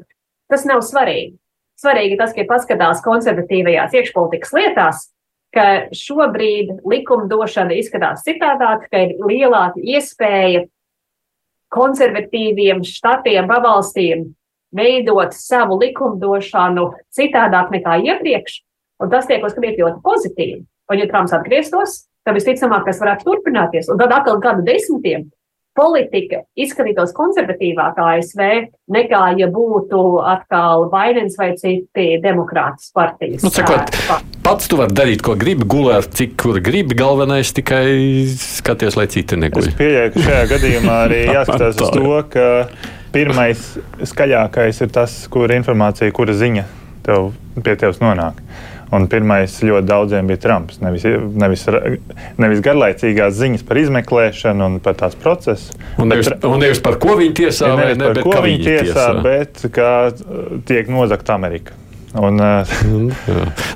[0.51, 1.35] Tas nav svarīgi.
[1.77, 5.03] Svarīgi tas, ka paskatās konservatīvajās iekšpolitikas lietās,
[5.53, 5.67] ka
[5.97, 10.65] šobrīd likumdošana izskatās citādāk, ka ir lielāka iespēja
[11.75, 14.31] konservatīviem štatiem, pavalstīm
[14.77, 18.61] veidot savu likumdošanu citādāk nekā iepriekš,
[19.03, 20.61] un tas tiek uzskatīts ļoti pozitīvi.
[20.87, 23.89] Un, ja Trumps atgrieztos, tad visticamāk, tas varētu turpināties.
[23.91, 25.27] Un tad atkal gadu desmitiem
[25.77, 28.43] politika izskatītos konservatīvāk ASV
[28.93, 33.45] nekā, ja būtu atkal Baidens vai citi demokrātas partijas.
[33.45, 33.93] Nu, sakot,
[34.47, 37.87] pats tu vari darīt, ko gribi, gulēt, cik kur gribi, galvenais tikai
[38.41, 39.71] skaties, lai citi neguļ.
[39.71, 42.49] Es pieļauju, ka šajā gadījumā arī jāskatās uz to, ka
[43.17, 43.69] pirmais
[44.13, 46.67] skaļākais ir tas, kur informācija, kura ziņa
[47.07, 47.31] tev,
[47.63, 48.41] pie tevis nonāk.
[48.95, 50.79] Un pirmais ļoti daudziem bija Trumps.
[50.79, 51.07] Nevis,
[51.43, 51.65] nevis,
[52.39, 55.75] nevis garlaicīgās ziņas par izmeklēšanu un par tās procesu.
[55.99, 58.85] Un nevis, bet, un nevis par ko viņi tiesā, ne, ne, par ko viņi tiesā,
[58.85, 59.91] tiesā, bet kā
[60.71, 61.75] tiek nozagta Amerika.
[62.17, 62.77] Un, uh,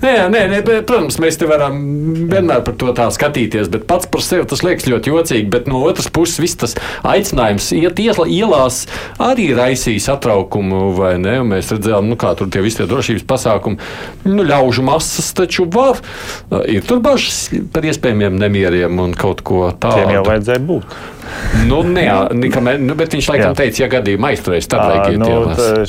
[0.00, 1.76] nē, nē, nē, bet, protams, mēs te varam
[2.30, 5.48] vienmēr par to tā skatīties, bet pats par sevi tas liekas ļoti jocīgi.
[5.52, 6.76] Bet no otras puses, viss tas
[7.06, 8.82] aicinājums iet ielās
[9.20, 11.36] arī raisīs satraukumu, vai ne?
[11.42, 13.80] Un mēs redzējām, nu, kā tur tie visi tie drošības pasākumi.
[14.28, 16.00] Nu, ļaužu masas taču var.
[16.70, 20.00] Ir tur bažas par iespējamiem nemieriem un kaut ko tādu.
[20.00, 21.00] Tiem jau vajadzēja būt.
[21.66, 22.04] Nu, ne,
[22.34, 23.56] nikamē, nu, bet viņš laikam jā.
[23.58, 25.30] teica, ja gadījumā aizturēs, tad vajag iet nu,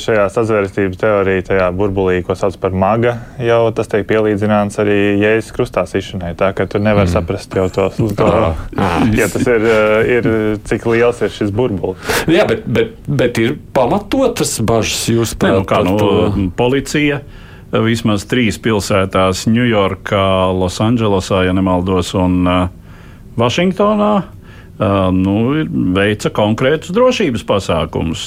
[0.02, 5.52] šajā sazvērstības teorijā, tajā burbulī, ko sauc par maga, jau tas tiek pielīdzināts arī jēzus
[5.56, 6.32] krustā sišanai.
[6.38, 7.12] Tā ka tur nevar mm.
[7.14, 7.88] saprast jau to,
[8.18, 8.32] to
[9.18, 9.68] ja tas ir,
[10.16, 10.30] ir,
[10.68, 12.10] cik liels ir šis burbulis.
[12.30, 17.22] Jā, bet, bet, bet ir pamatotas bažas jūs par nu, kā, nu, policija
[17.72, 22.64] vismaz trīs pilsētās, Ņujorkā, Losandželosā, ja nemaldos, un uh,
[23.40, 24.12] Vašingtonā
[24.78, 25.36] nu,
[25.96, 28.26] veica konkrētus drošības pasākumus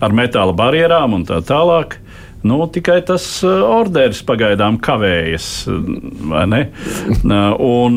[0.00, 1.98] ar metāla barjerām un tā tālāk.
[2.46, 5.48] Nu, tikai tas orders pagaidām kavējas.
[7.66, 7.96] Un,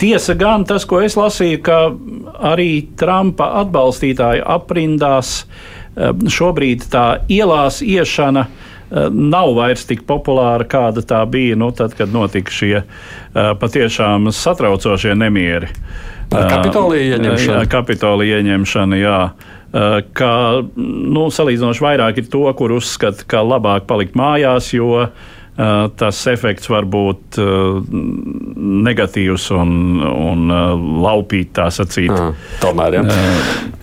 [0.00, 1.78] tiesa gan tas, ko es lasīju, ka
[2.52, 5.46] arī Trumpa atbalstītāju aprindās
[6.32, 8.46] šobrīd tā ielās iešana
[9.12, 12.82] nav vairs tik populāra, kāda tā bija nu, tad, kad notika šie
[13.32, 15.72] patiešām satraucošie nemieri.
[16.32, 17.58] Kapitolija ieņemšana.
[17.60, 19.18] Jā, kapitolija ieņemšana, jā.
[20.16, 20.30] Ka
[20.76, 25.06] nu, salīdzinoši vairāk ir to, kur uzskata, ka labāk palikt mājās, jo
[25.52, 27.36] tas efekts var būt
[28.86, 30.54] negatīvs un, un
[31.02, 32.12] laupīt tā sacīt.
[32.12, 32.30] À,
[32.62, 33.02] tomēr, jā.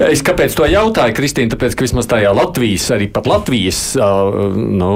[0.09, 1.53] Es kāpēc to jautāju, Kristīna?
[1.53, 4.91] Tāpēc, ka vismaz tajā Latvijas, arī pat Latvijas nu,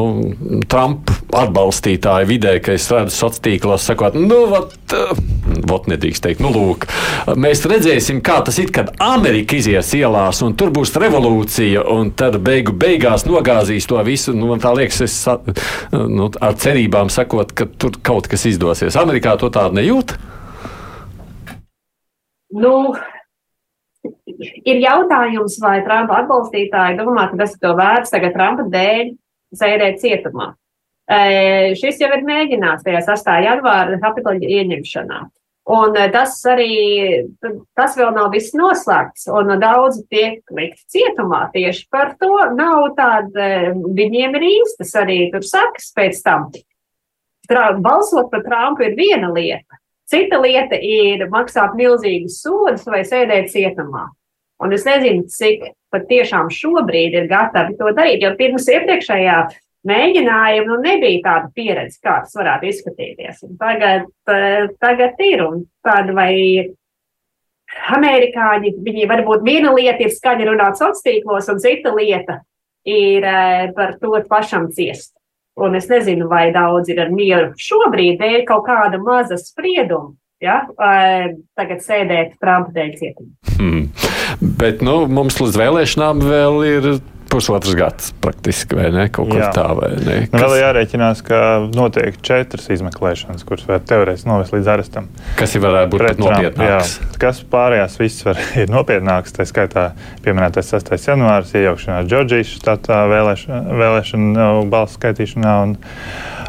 [0.72, 4.74] Trumpa atbalstītāju vidē, ka es redzu sociālos tīklos, sakot, nu, vat,
[5.68, 6.44] vot nedrīkst teikt.
[6.44, 6.88] Nu, lūk,
[7.40, 12.38] mēs redzēsim, kā tas ir, kad Amerika izies ielās un tur būs revolūcija, un tad
[12.44, 14.36] beigu beigās nogāzīs to visu.
[14.38, 15.18] Nu, man tā liekas, es
[15.92, 18.98] nu, ar cerībām sakot, ka tur kaut kas izdosies.
[19.00, 20.16] Amerikā to tādu nejūt.
[22.54, 22.94] Nu,
[24.64, 29.16] ir jautājums, vai Trumpa atbalstītāji domā, ka tas ir to vērts tagad Trumpa dēļ
[29.58, 30.52] sēdēt cietumā.
[31.04, 33.32] E, šis jau ir mēģināts tajā 6.
[33.48, 35.24] janvāra kapitoļa ieņemšanā.
[35.64, 37.24] Un tas arī,
[37.78, 42.34] tas vēl nav viss noslēgts, un daudzi tiek likt cietumā tieši par to.
[42.58, 46.50] Nav tāda, viņiem ir īstas arī tur sakas pēc tam.
[47.48, 49.80] Balsot par Trumpu ir viena lieta,
[50.12, 54.10] cita lieta ir maksāt milzīgus sodus vai sēdēt cietumā.
[54.64, 59.38] Un es nezinu, cik pat tiešām šobrīd ir gatavi to darīt, jo pirms iepriekšējā
[59.88, 63.44] mēģinājuma nu, nebija tāda pieredze, kā tas varētu izskatīties.
[63.48, 64.08] Un tagad,
[64.84, 66.34] tagad ir, un tāda vai
[67.98, 72.40] amerikāņi, viņi varbūt viena lieta ir skaļi runāt sociālos tīklos, un cita lieta
[72.86, 75.14] ir eh, par to pašam ciest.
[75.60, 80.60] Un es nezinu, vai daudz ir ar mieru šobrīd dēļ kaut kāda maza sprieduma ja,
[81.58, 83.32] tagad sēdēt Trumpa dēļ cietumā.
[83.58, 83.86] Hmm.
[84.60, 86.88] Bet nu, mums līdz vēlēšanām vēl ir
[87.34, 89.08] pusotrs gads praktiski, vai ne?
[89.14, 90.18] Kaut kur tā, vai ne?
[90.22, 90.36] Nu, Kas...
[90.36, 91.40] Nu, vēl jārēķinās, ka
[91.74, 95.10] notiek četras izmeklēšanas, kuras var teorētiski novest līdz arestam.
[95.40, 96.94] Kas ir varētu būt nopietnāks?
[97.02, 99.90] Jā, kas pārējās viss var ir nopietnāks, tā skaitā
[100.26, 100.94] pieminētais 6.
[101.10, 105.58] janvārs, iejaukšanās Džordžijas štatā vēlēšana, vēlēšana balsu skaitīšanā.
[105.68, 105.78] Un,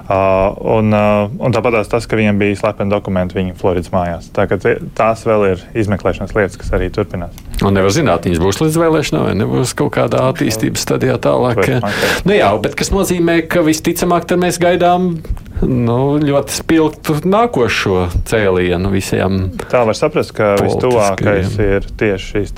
[0.05, 4.26] Uh, un, uh, un tāpat tas, ka viņiem bija slepeni dokumenti viņa Floridas mājās.
[4.37, 4.45] Tā,
[4.93, 7.39] tās vēl ir izmeklēšanas lietas, kas arī turpinās.
[7.64, 10.26] Un nevar zināt, viņas būs līdz vēlēšanām, vai nebūs kaut kādā
[10.74, 11.62] attīstības stadijā tālāk.
[12.26, 15.22] Nu jā, bet kas nozīmē, ka visticamāk mēs gaidām
[15.62, 19.52] nu, ļoti spilgtu nākošo cēlienu visiem.
[19.70, 22.54] Tā var saprast, ka vistuvākais ir tieši šīs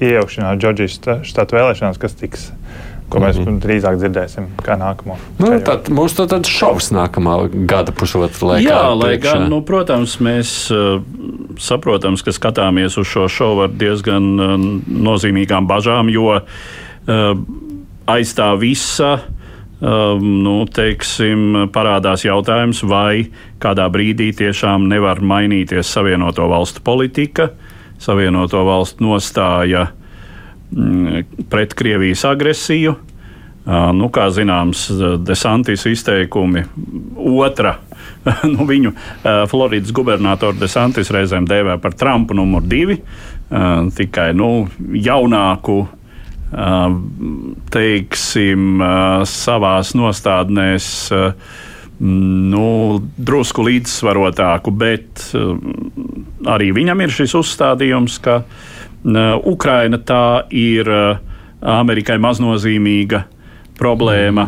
[0.00, 2.50] iejaukšanās Džordžijas štatu vēlēšanās, kas tiks
[3.06, 3.58] ko mēs mm -hmm.
[3.62, 5.14] drīzāk dzirdēsim, kā nākamo.
[5.38, 7.36] Nu, tad, mums tad, tad šaubas nākamā
[7.70, 8.64] gada pusotra laikā.
[8.66, 10.98] Jā, lai gan, nu, protams, mēs uh,
[11.54, 14.56] saprotam, ka skatāmies uz šo šovu ar diezgan uh,
[14.90, 16.42] nozīmīgām bažām, jo uh,
[17.06, 19.16] aiz tā visa.
[19.76, 23.26] Um, nu, teiksim, parādās jautājums, vai
[23.60, 27.50] kādā brīdī tiešām nevar mainīties Savienoto valstu politika,
[28.00, 30.06] Savienoto valstu nostāja uh,
[30.72, 32.94] Mm, pret Krievijas agresiju.
[33.94, 34.84] Nu, kā zināms,
[35.26, 36.62] Desantis izteikumi
[37.18, 37.72] otra,
[38.52, 38.92] nu, viņu
[39.50, 43.00] Floridas gubernatoru Desantis reizēm dēvē par Trumpu numur divi,
[43.98, 45.80] tikai nu, jaunāku,
[47.74, 48.82] teiksim,
[49.26, 50.88] savās nostādnēs
[51.98, 52.66] nu,
[53.16, 55.24] drusku līdzsvarotāku, bet
[56.46, 58.42] arī viņam ir šis uzstādījums, ka
[59.46, 60.90] Ukraina tā ir
[61.66, 63.24] Amerikai maznozīmīga
[63.78, 64.46] problēma.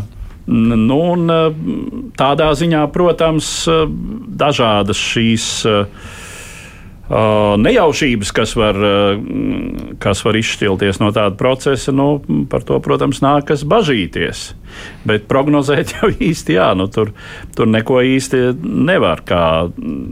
[0.49, 1.29] Nu, un,
[2.17, 3.51] tādā ziņā, protams,
[4.41, 5.49] dažādas šīs
[7.09, 8.77] nejaušības, kas var,
[10.03, 12.19] kas var izšķilties no tāda procesa, nu,
[12.51, 14.51] par to, protams, nākas bažīties.
[15.09, 17.15] Bet prognozēt jau īsti, jā, nu, tur,
[17.57, 19.25] tur neko īsti nevar.
[19.29, 19.43] Kā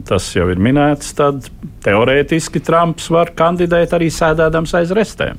[0.08, 1.50] tas jau ir minēts, tad
[1.86, 5.38] teorētiski Trumps var kandidēt arī sēdēdams aiz restēm.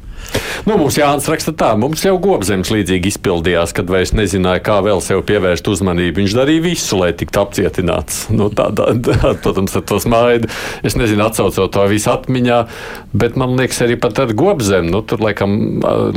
[0.67, 5.01] Nu, mums Jānis raksta tā, mums jau gobzems līdzīgi izpildījās, kad vairs nezināja, kā vēl
[5.03, 6.21] sev pievērst uzmanību.
[6.21, 8.25] Viņš darīja visu, lai tiktu apcietināts.
[8.33, 10.49] Nu, tā, tā, tā, protams, ar to smaidu.
[10.87, 12.59] Es nezinu, atcaucot to visu atmiņā,
[13.17, 15.55] bet man liekas, arī pat ar gobzemi, nu, tur laikam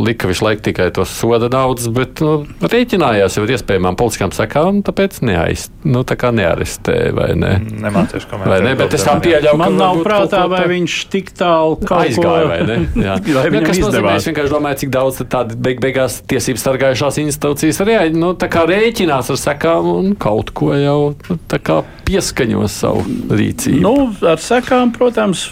[0.01, 4.83] lika visu laiku tikai tos soda naudas, bet nu, rēķinājās jau ar iespējamām politiskām sekām,
[4.87, 7.55] tāpēc neaiz, nu, tā kā nearestē vai ne.
[7.87, 8.53] Nemācīšu komentēt.
[8.53, 10.20] Vai ne, bet es tā pieļauju, ka man nav prātā,
[10.51, 12.79] vai viņš tik tālu aizgāja vai ne.
[13.07, 13.17] Jā.
[13.21, 17.81] vai nu, kas nozīmē, es vienkārši domāju, cik daudz tādu beig beigās tiesības sargājušās institūcijas
[17.85, 23.83] arī nu, rēķinās ar sekām un kaut ko jau nu, pieskaņo savu rīcību.
[23.85, 23.97] Nu,
[24.27, 25.51] ar sekām, protams.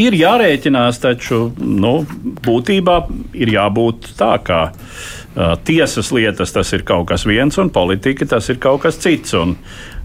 [0.00, 2.06] Ir jārēķinās, taču nu,
[2.46, 2.94] būtībā
[3.36, 8.48] ir jābūt tā, ka uh, tiesas lietas tas ir kaut kas viens, un politika tas
[8.48, 9.34] ir kaut kas cits.
[9.36, 9.58] Un,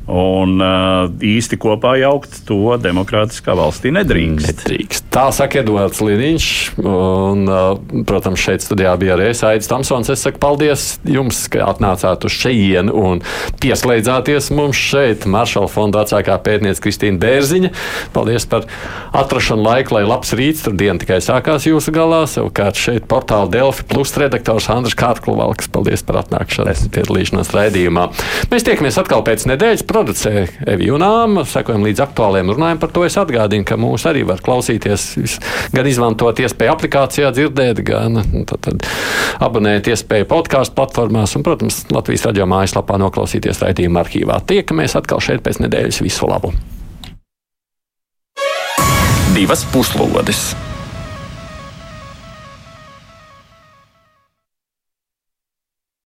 [0.06, 4.52] Un uh, īsti kopā jaukt to demokrātiskā valstī nedrīkst.
[4.52, 5.08] nedrīkst.
[5.10, 6.50] Tā saka Edvards Liniņš.
[6.86, 10.12] Un, uh, protams, šeit studijā bija arī Aits Tamsons.
[10.14, 13.24] Es saku paldies jums, ka atnācāt uz šejienu un
[13.64, 15.26] pieslēdzāties mums šeit.
[15.26, 17.74] Maršala fonda vecākā pētniece Kristīna Bērziņa.
[18.14, 18.70] Paldies par
[19.18, 22.22] atrašanu laiku, lai labs rīts tur diena tikai sākās jūsu galā.
[22.30, 25.72] Savukārt šeit portāla Delfi plus redaktors Andris Kārkluvalks.
[25.74, 28.08] Paldies par atnākšanu, piedalīšanos raidījumā.
[28.54, 31.46] Mēs tiekamies atkal pēc nedēļas producē Evija Unāma.
[31.48, 33.06] Sekojam līdz aktuāliem runājumiem par to.
[33.08, 35.38] Es atgādinu, ka mūs arī var klausīties,
[35.76, 38.20] gan izmantot iespēju aplikācijā dzirdēt, gan
[38.50, 38.90] tad, tad,
[39.46, 44.42] abonēt iespēju podkāstu platformās un, protams, Latvijas radio mājaslapā noklausīties raidījuma arhīvā.
[44.52, 46.04] Tiekamies atkal šeit pēc nedēļas.
[46.04, 46.52] Visu labu!
[49.36, 50.50] Divas puslodes!